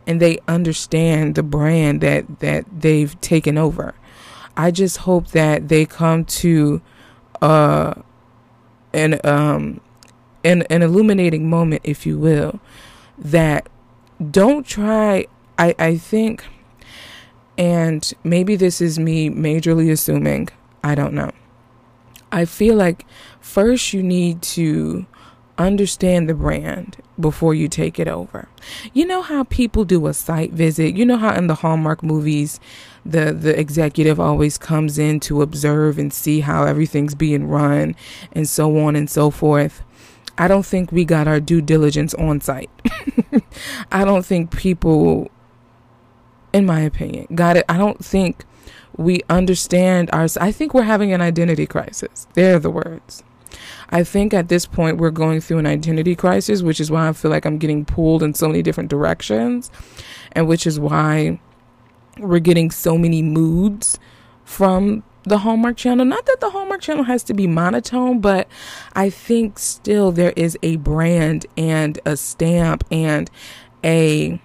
and 0.05 0.21
they 0.21 0.39
understand 0.47 1.35
the 1.35 1.43
brand 1.43 2.01
that 2.01 2.39
that 2.39 2.65
they've 2.71 3.19
taken 3.21 3.57
over. 3.57 3.95
I 4.55 4.71
just 4.71 4.97
hope 4.97 5.29
that 5.29 5.69
they 5.69 5.85
come 5.85 6.25
to 6.25 6.81
uh 7.41 7.95
an 8.93 9.19
um 9.23 9.81
an 10.45 10.61
an 10.69 10.81
illuminating 10.81 11.49
moment 11.49 11.81
if 11.83 12.05
you 12.05 12.17
will 12.17 12.59
that 13.17 13.67
don't 14.31 14.65
try 14.65 15.25
I 15.57 15.75
I 15.77 15.97
think 15.97 16.45
and 17.57 18.13
maybe 18.23 18.55
this 18.55 18.81
is 18.81 18.99
me 18.99 19.29
majorly 19.29 19.91
assuming, 19.91 20.49
I 20.83 20.95
don't 20.95 21.13
know. 21.13 21.31
I 22.31 22.45
feel 22.45 22.75
like 22.75 23.05
first 23.39 23.93
you 23.93 24.03
need 24.03 24.41
to 24.41 25.05
understand 25.57 26.27
the 26.27 26.33
brand 26.33 26.97
before 27.17 27.53
you 27.53 27.69
take 27.69 27.97
it 27.97 28.09
over. 28.09 28.49
You 28.93 29.05
know 29.05 29.21
how 29.21 29.45
people 29.45 29.85
do 29.85 30.05
a 30.07 30.13
site 30.13 30.51
visit? 30.51 30.97
You 30.97 31.05
know 31.05 31.15
how 31.15 31.33
in 31.33 31.47
the 31.47 31.55
Hallmark 31.55 32.03
movies 32.03 32.59
the 33.05 33.31
the 33.31 33.57
executive 33.57 34.19
always 34.19 34.57
comes 34.57 34.99
in 34.99 35.21
to 35.21 35.41
observe 35.41 35.97
and 35.97 36.11
see 36.11 36.41
how 36.41 36.65
everything's 36.65 37.15
being 37.15 37.47
run 37.47 37.95
and 38.33 38.49
so 38.49 38.77
on 38.79 38.97
and 38.97 39.09
so 39.09 39.29
forth. 39.29 39.81
I 40.37 40.47
don't 40.47 40.65
think 40.65 40.91
we 40.91 41.05
got 41.05 41.27
our 41.27 41.39
due 41.39 41.61
diligence 41.61 42.13
on 42.15 42.41
site. 42.41 42.69
I 43.91 44.03
don't 44.03 44.25
think 44.25 44.55
people 44.55 45.31
in 46.55 46.65
my 46.65 46.79
opinion. 46.79 47.27
Got 47.35 47.57
it? 47.57 47.65
I 47.67 47.77
don't 47.77 48.03
think 48.03 48.45
we 48.95 49.21
understand 49.29 50.09
our. 50.13 50.27
I 50.39 50.53
think 50.53 50.73
we're 50.73 50.83
having 50.83 51.11
an 51.11 51.21
identity 51.21 51.65
crisis. 51.65 52.27
They're 52.33 52.59
the 52.59 52.71
words. 52.71 53.23
I 53.89 54.03
think 54.03 54.33
at 54.33 54.47
this 54.47 54.65
point 54.65 54.97
we're 54.97 55.11
going 55.11 55.41
through 55.41 55.59
an 55.59 55.67
identity 55.67 56.15
crisis, 56.15 56.61
which 56.61 56.79
is 56.79 56.89
why 56.89 57.09
I 57.09 57.13
feel 57.13 57.29
like 57.29 57.45
I'm 57.45 57.57
getting 57.57 57.83
pulled 57.83 58.23
in 58.23 58.33
so 58.33 58.47
many 58.47 58.61
different 58.61 58.89
directions, 58.89 59.69
and 60.31 60.47
which 60.47 60.65
is 60.65 60.79
why 60.79 61.39
we're 62.17 62.39
getting 62.39 62.71
so 62.71 62.97
many 62.97 63.21
moods 63.21 63.99
from 64.45 65.03
the 65.25 65.39
Hallmark 65.39 65.77
Channel. 65.77 66.05
Not 66.05 66.25
that 66.25 66.39
the 66.39 66.51
Hallmark 66.51 66.81
Channel 66.81 67.05
has 67.05 67.23
to 67.23 67.33
be 67.33 67.47
monotone, 67.47 68.19
but 68.19 68.47
I 68.93 69.09
think 69.09 69.59
still 69.59 70.11
there 70.11 70.33
is 70.35 70.57
a 70.61 70.77
brand 70.77 71.45
and 71.57 71.99
a 72.05 72.15
stamp 72.17 72.83
and 72.91 73.29
a 73.83 74.39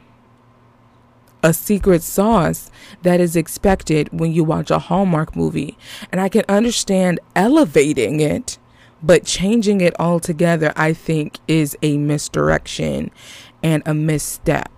a 1.42 1.54
secret 1.54 2.02
sauce 2.02 2.70
that 3.00 3.18
is 3.18 3.34
expected 3.34 4.08
when 4.12 4.30
you 4.30 4.44
watch 4.44 4.70
a 4.70 4.78
Hallmark 4.78 5.34
movie. 5.34 5.78
And 6.12 6.20
I 6.20 6.28
can 6.28 6.44
understand 6.50 7.18
elevating 7.34 8.20
it, 8.20 8.58
but 9.02 9.24
changing 9.24 9.80
it 9.80 9.98
altogether, 9.98 10.74
I 10.76 10.92
think, 10.92 11.38
is 11.48 11.78
a 11.80 11.96
misdirection 11.96 13.10
and 13.62 13.82
a 13.86 13.94
misstep 13.94 14.70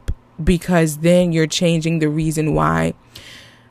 because 0.42 0.98
then 0.98 1.32
you're 1.32 1.48
changing 1.48 1.98
the 1.98 2.08
reason 2.08 2.54
why 2.54 2.94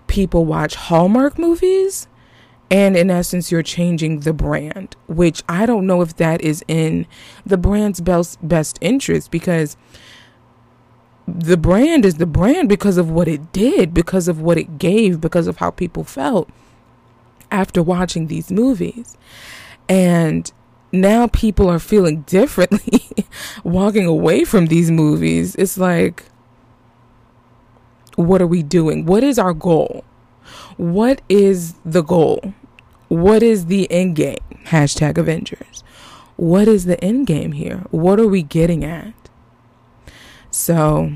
people 0.08 0.46
watch 0.46 0.76
Hallmark 0.76 1.38
movies. 1.40 2.08
And 2.72 2.96
in 2.96 3.12
essence, 3.12 3.52
you're 3.52 3.64
changing 3.64 4.22
the 4.22 4.32
brand, 4.32 4.96
which 5.08 5.44
I 5.50 5.66
don't 5.66 5.86
know 5.86 6.02
if 6.02 6.16
that 6.16 6.42
is 6.42 6.64
in 6.70 7.06
the 7.46 7.58
brand's 7.58 8.00
best, 8.00 8.40
best 8.48 8.78
interest 8.80 9.30
because 9.30 9.76
the 11.28 11.58
brand 11.58 12.06
is 12.06 12.16
the 12.16 12.26
brand 12.26 12.70
because 12.70 12.98
of 12.98 13.12
what 13.12 13.28
it 13.28 13.52
did, 13.52 13.94
because 13.94 14.30
of 14.30 14.40
what 14.40 14.58
it 14.58 14.78
gave, 14.78 15.20
because 15.20 15.48
of 15.48 15.58
how 15.58 15.70
people 15.70 16.06
felt 16.06 16.50
after 17.52 17.84
watching 17.84 18.28
these 18.28 18.50
movies. 18.50 19.18
And 19.90 20.50
now 20.94 21.28
people 21.28 21.70
are 21.70 21.80
feeling 21.80 22.22
differently 22.28 23.04
walking 23.66 24.06
away 24.06 24.46
from 24.46 24.68
these 24.68 24.90
movies. 24.90 25.56
It's 25.56 25.78
like, 25.78 26.24
what 28.16 28.42
are 28.42 28.48
we 28.48 28.64
doing? 28.64 29.06
What 29.06 29.26
is 29.26 29.38
our 29.38 29.54
goal? 29.54 30.06
What 30.78 31.22
is 31.28 31.76
the 31.84 32.02
goal? 32.02 32.54
What 33.12 33.44
is 33.44 33.66
the 33.66 33.92
end 33.92 34.16
game? 34.16 34.38
Hashtag 34.68 35.18
Avengers. 35.18 35.84
What 36.38 36.70
is 36.70 36.86
the 36.86 36.98
end 37.04 37.28
game 37.28 37.52
here? 37.52 37.84
What 37.92 38.22
are 38.22 38.28
we 38.28 38.42
getting 38.42 38.86
at? 38.86 39.14
So 40.50 41.12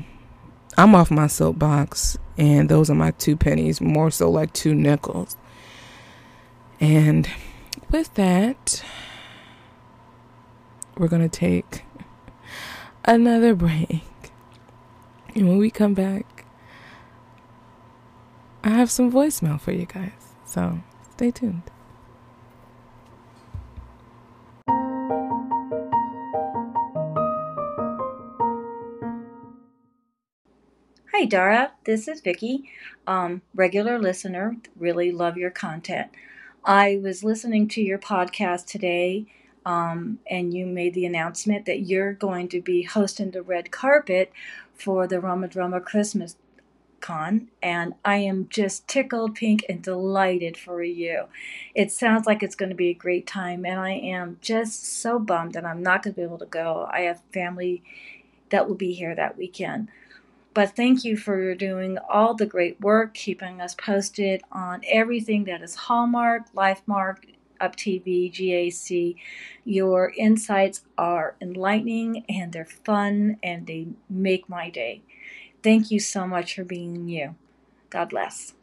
I'm 0.76 0.94
off 0.94 1.10
my 1.10 1.26
soapbox, 1.26 2.18
and 2.36 2.68
those 2.68 2.90
are 2.90 2.94
my 2.94 3.12
two 3.12 3.34
pennies, 3.34 3.80
more 3.80 4.10
so 4.10 4.30
like 4.30 4.52
two 4.52 4.74
nickels. 4.74 5.38
And 6.80 7.30
with 7.90 8.12
that, 8.12 8.84
we're 10.98 11.08
going 11.08 11.26
to 11.26 11.30
take 11.30 11.86
another 13.06 13.54
break. 13.54 14.02
And 15.34 15.48
when 15.48 15.56
we 15.56 15.70
come 15.70 15.94
back, 15.94 16.44
I 18.62 18.68
have 18.68 18.90
some 18.90 19.10
voicemail 19.10 19.58
for 19.58 19.72
you 19.72 19.86
guys. 19.86 20.34
So 20.44 20.80
stay 21.14 21.30
tuned. 21.30 21.62
Hi, 31.18 31.24
Dara. 31.24 31.72
This 31.84 32.08
is 32.08 32.20
Vicki, 32.20 32.68
um, 33.06 33.40
regular 33.54 33.98
listener. 33.98 34.56
Really 34.78 35.10
love 35.10 35.38
your 35.38 35.48
content. 35.50 36.10
I 36.62 37.00
was 37.02 37.24
listening 37.24 37.68
to 37.68 37.80
your 37.80 37.98
podcast 37.98 38.66
today, 38.66 39.24
um, 39.64 40.18
and 40.30 40.52
you 40.52 40.66
made 40.66 40.92
the 40.92 41.06
announcement 41.06 41.64
that 41.64 41.80
you're 41.80 42.12
going 42.12 42.50
to 42.50 42.60
be 42.60 42.82
hosting 42.82 43.30
the 43.30 43.40
red 43.40 43.70
carpet 43.70 44.30
for 44.74 45.06
the 45.06 45.18
Rama 45.18 45.48
Drama 45.48 45.80
Christmas 45.80 46.36
Con, 47.00 47.48
and 47.62 47.94
I 48.04 48.18
am 48.18 48.46
just 48.50 48.86
tickled 48.86 49.36
pink 49.36 49.64
and 49.70 49.80
delighted 49.80 50.58
for 50.58 50.82
you. 50.82 51.28
It 51.74 51.90
sounds 51.90 52.26
like 52.26 52.42
it's 52.42 52.56
going 52.56 52.68
to 52.68 52.74
be 52.76 52.90
a 52.90 52.94
great 52.94 53.26
time, 53.26 53.64
and 53.64 53.80
I 53.80 53.92
am 53.92 54.36
just 54.42 54.84
so 54.84 55.18
bummed 55.18 55.54
that 55.54 55.64
I'm 55.64 55.82
not 55.82 56.02
going 56.02 56.12
to 56.12 56.20
be 56.20 56.24
able 56.24 56.36
to 56.40 56.44
go. 56.44 56.86
I 56.92 57.00
have 57.00 57.22
family 57.32 57.82
that 58.50 58.68
will 58.68 58.74
be 58.74 58.92
here 58.92 59.14
that 59.14 59.38
weekend. 59.38 59.88
But 60.56 60.74
thank 60.74 61.04
you 61.04 61.18
for 61.18 61.54
doing 61.54 61.98
all 62.08 62.32
the 62.32 62.46
great 62.46 62.80
work, 62.80 63.12
keeping 63.12 63.60
us 63.60 63.74
posted 63.74 64.40
on 64.50 64.80
everything 64.90 65.44
that 65.44 65.60
is 65.60 65.74
Hallmark, 65.74 66.50
Lifemark, 66.54 67.24
Up 67.60 67.76
TV, 67.76 68.32
GAC. 68.32 69.16
Your 69.66 70.14
insights 70.16 70.80
are 70.96 71.36
enlightening 71.42 72.24
and 72.26 72.54
they're 72.54 72.64
fun 72.64 73.36
and 73.42 73.66
they 73.66 73.88
make 74.08 74.48
my 74.48 74.70
day. 74.70 75.02
Thank 75.62 75.90
you 75.90 76.00
so 76.00 76.26
much 76.26 76.54
for 76.54 76.64
being 76.64 77.06
you. 77.06 77.34
God 77.90 78.08
bless. 78.08 78.54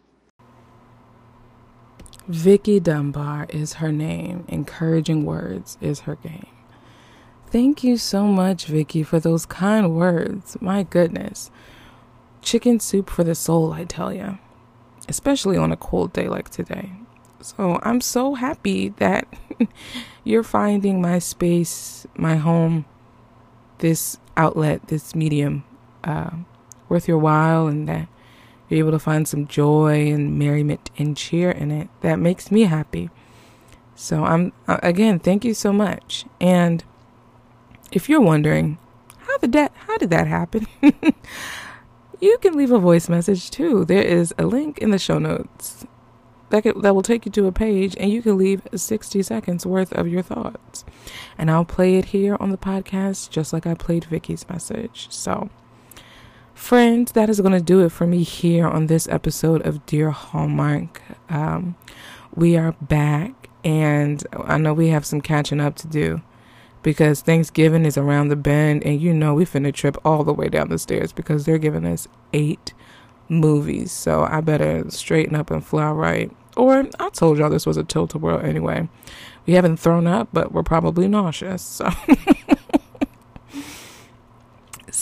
Vicki 2.27 2.79
Dunbar 2.79 3.45
is 3.49 3.73
her 3.73 3.91
name. 3.91 4.45
Encouraging 4.47 5.25
words 5.25 5.77
is 5.79 5.99
her 5.99 6.15
game. 6.15 6.47
Thank 7.51 7.83
you 7.83 7.97
so 7.97 8.25
much, 8.25 8.65
Vicki, 8.65 9.03
for 9.03 9.19
those 9.19 9.45
kind 9.45 9.95
words. 9.95 10.57
My 10.59 10.81
goodness. 10.81 11.51
Chicken 12.43 12.79
soup 12.79 13.09
for 13.09 13.23
the 13.23 13.35
soul, 13.35 13.73
I 13.73 13.85
tell 13.85 14.13
you. 14.13 14.37
Especially 15.09 15.57
on 15.57 15.71
a 15.71 15.77
cold 15.77 16.13
day 16.13 16.27
like 16.27 16.49
today. 16.49 16.91
So 17.41 17.79
I'm 17.83 17.99
so 17.99 18.35
happy 18.35 18.89
that 18.89 19.27
you're 20.23 20.43
finding 20.43 21.01
my 21.01 21.19
space, 21.19 22.05
my 22.15 22.35
home, 22.35 22.85
this 23.79 24.17
outlet, 24.37 24.87
this 24.87 25.13
medium 25.13 25.63
uh, 26.03 26.31
worth 26.87 27.07
your 27.07 27.17
while 27.17 27.67
and 27.67 27.87
that 27.89 28.07
you're 28.69 28.79
able 28.79 28.91
to 28.91 28.99
find 28.99 29.27
some 29.27 29.47
joy 29.47 30.11
and 30.11 30.37
merriment 30.39 30.89
and 30.97 31.17
cheer 31.17 31.51
in 31.51 31.71
it. 31.71 31.89
That 32.01 32.17
makes 32.17 32.49
me 32.51 32.61
happy. 32.61 33.09
So 33.95 34.23
I'm 34.23 34.53
uh, 34.67 34.79
again, 34.81 35.19
thank 35.19 35.43
you 35.45 35.53
so 35.53 35.73
much. 35.73 36.25
And 36.39 36.83
if 37.91 38.09
you're 38.09 38.21
wondering, 38.21 38.77
how 39.17 39.37
did 39.37 39.51
that 39.51 39.71
how 39.87 39.97
did 39.97 40.09
that 40.11 40.27
happen? 40.27 40.67
you 42.23 42.37
can 42.37 42.55
leave 42.55 42.71
a 42.71 42.79
voice 42.79 43.09
message 43.09 43.51
too. 43.51 43.83
There 43.83 44.01
is 44.01 44.33
a 44.37 44.45
link 44.45 44.77
in 44.77 44.91
the 44.91 44.97
show 44.97 45.19
notes 45.19 45.85
that 46.51 46.63
could, 46.63 46.81
that 46.81 46.95
will 46.95 47.01
take 47.01 47.25
you 47.25 47.31
to 47.33 47.47
a 47.47 47.51
page 47.51 47.95
and 47.99 48.11
you 48.11 48.21
can 48.21 48.37
leave 48.37 48.61
60 48.73 49.21
seconds 49.23 49.65
worth 49.65 49.91
of 49.93 50.07
your 50.07 50.21
thoughts. 50.21 50.85
And 51.37 51.51
I'll 51.51 51.65
play 51.65 51.95
it 51.95 52.05
here 52.05 52.37
on 52.39 52.51
the 52.51 52.57
podcast 52.57 53.29
just 53.29 53.51
like 53.51 53.67
I 53.67 53.73
played 53.73 54.05
Vicki's 54.05 54.47
message. 54.47 55.07
So 55.09 55.49
Friends, 56.53 57.11
that 57.11 57.29
is 57.29 57.41
going 57.41 57.51
to 57.51 57.61
do 57.61 57.83
it 57.83 57.91
for 57.91 58.07
me 58.07 58.23
here 58.23 58.67
on 58.67 58.85
this 58.85 59.07
episode 59.07 59.65
of 59.65 59.85
Dear 59.85 60.11
Hallmark. 60.11 61.01
Um, 61.27 61.75
we 62.35 62.55
are 62.55 62.73
back, 62.73 63.49
and 63.65 64.23
I 64.31 64.57
know 64.59 64.73
we 64.73 64.89
have 64.89 65.05
some 65.05 65.19
catching 65.19 65.59
up 65.59 65.75
to 65.77 65.87
do 65.87 66.21
because 66.83 67.21
Thanksgiving 67.21 67.85
is 67.85 67.97
around 67.97 68.27
the 68.27 68.35
bend, 68.35 68.83
and 68.83 69.01
you 69.01 69.13
know 69.13 69.33
we 69.33 69.45
finna 69.45 69.73
trip 69.73 69.97
all 70.05 70.23
the 70.23 70.33
way 70.33 70.49
down 70.49 70.69
the 70.69 70.77
stairs 70.77 71.11
because 71.11 71.45
they're 71.45 71.57
giving 71.57 71.85
us 71.85 72.07
eight 72.33 72.73
movies. 73.29 73.91
So 73.91 74.23
I 74.23 74.41
better 74.41 74.89
straighten 74.89 75.35
up 75.35 75.49
and 75.49 75.65
fly 75.65 75.89
right. 75.91 76.31
Or 76.55 76.87
I 76.99 77.09
told 77.09 77.39
y'all 77.39 77.49
this 77.49 77.65
was 77.65 77.77
a 77.77 77.83
tilt 77.83 78.13
a 78.13 78.19
whirl 78.19 78.39
anyway. 78.39 78.87
We 79.47 79.53
haven't 79.53 79.77
thrown 79.77 80.05
up, 80.05 80.29
but 80.31 80.51
we're 80.51 80.63
probably 80.63 81.07
nauseous. 81.07 81.63
So. 81.63 81.89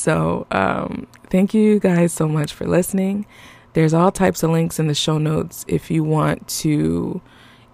So, 0.01 0.47
um, 0.49 1.05
thank 1.29 1.53
you 1.53 1.79
guys 1.79 2.13
so 2.13 2.27
much 2.27 2.53
for 2.53 2.65
listening. 2.65 3.25
There's 3.73 3.93
all 3.93 4.11
types 4.11 4.41
of 4.41 4.49
links 4.49 4.79
in 4.79 4.87
the 4.87 4.95
show 4.95 5.17
notes 5.17 5.63
if 5.67 5.91
you 5.91 6.03
want 6.03 6.47
to 6.47 7.21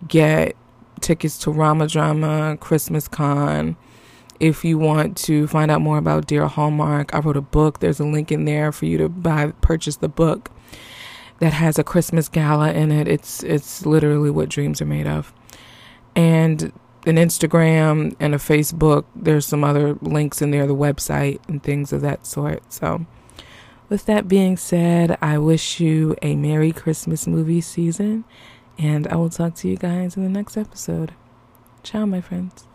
get 0.08 0.58
tickets 1.00 1.38
to 1.40 1.52
Rama 1.52 1.88
Drama, 1.88 2.58
Christmas 2.60 3.08
Con. 3.08 3.78
If 4.40 4.64
you 4.64 4.78
want 4.78 5.18
to 5.18 5.48
find 5.48 5.72
out 5.72 5.82
more 5.82 5.98
about 5.98 6.28
Dear 6.28 6.48
Hallmark, 6.48 7.14
I 7.14 7.20
wrote 7.20 7.38
a 7.38 7.42
book. 7.42 7.80
There's 7.80 8.00
a 8.00 8.06
link 8.06 8.32
in 8.32 8.46
there 8.46 8.72
for 8.72 8.86
you 8.86 8.98
to 9.00 9.10
buy, 9.10 9.52
purchase 9.62 9.98
the 9.98 10.10
book 10.10 10.52
that 11.40 11.54
has 11.54 11.78
a 11.78 11.84
Christmas 11.84 12.30
gala 12.30 12.72
in 12.74 12.92
it. 12.92 13.08
It's 13.08 13.44
it's 13.44 13.86
literally 13.86 14.30
what 14.30 14.50
dreams 14.50 14.82
are 14.82 14.86
made 14.86 15.08
of. 15.08 15.34
And 16.16 16.72
an 17.08 17.16
Instagram 17.16 18.16
and 18.20 18.36
a 18.36 18.38
Facebook. 18.38 19.06
There's 19.16 19.46
some 19.46 19.64
other 19.64 19.94
links 20.02 20.42
in 20.42 20.52
there, 20.52 20.68
the 20.68 20.76
website 20.76 21.40
and 21.48 21.64
things 21.64 21.94
of 21.94 22.02
that 22.02 22.26
sort. 22.26 22.62
So, 22.72 23.06
with 23.90 24.06
that 24.06 24.28
being 24.28 24.58
said, 24.58 25.18
I 25.22 25.38
wish 25.38 25.80
you 25.80 26.16
a 26.22 26.36
Merry 26.36 26.74
Christmas 26.74 27.26
movie 27.26 27.62
season, 27.62 28.26
and 28.78 29.08
I 29.08 29.16
will 29.16 29.30
talk 29.30 29.56
to 29.56 29.70
you 29.70 29.78
guys 29.78 30.18
in 30.18 30.24
the 30.24 30.30
next 30.30 30.58
episode. 30.58 31.14
Ciao, 31.84 32.06
my 32.06 32.20
friends. 32.20 32.68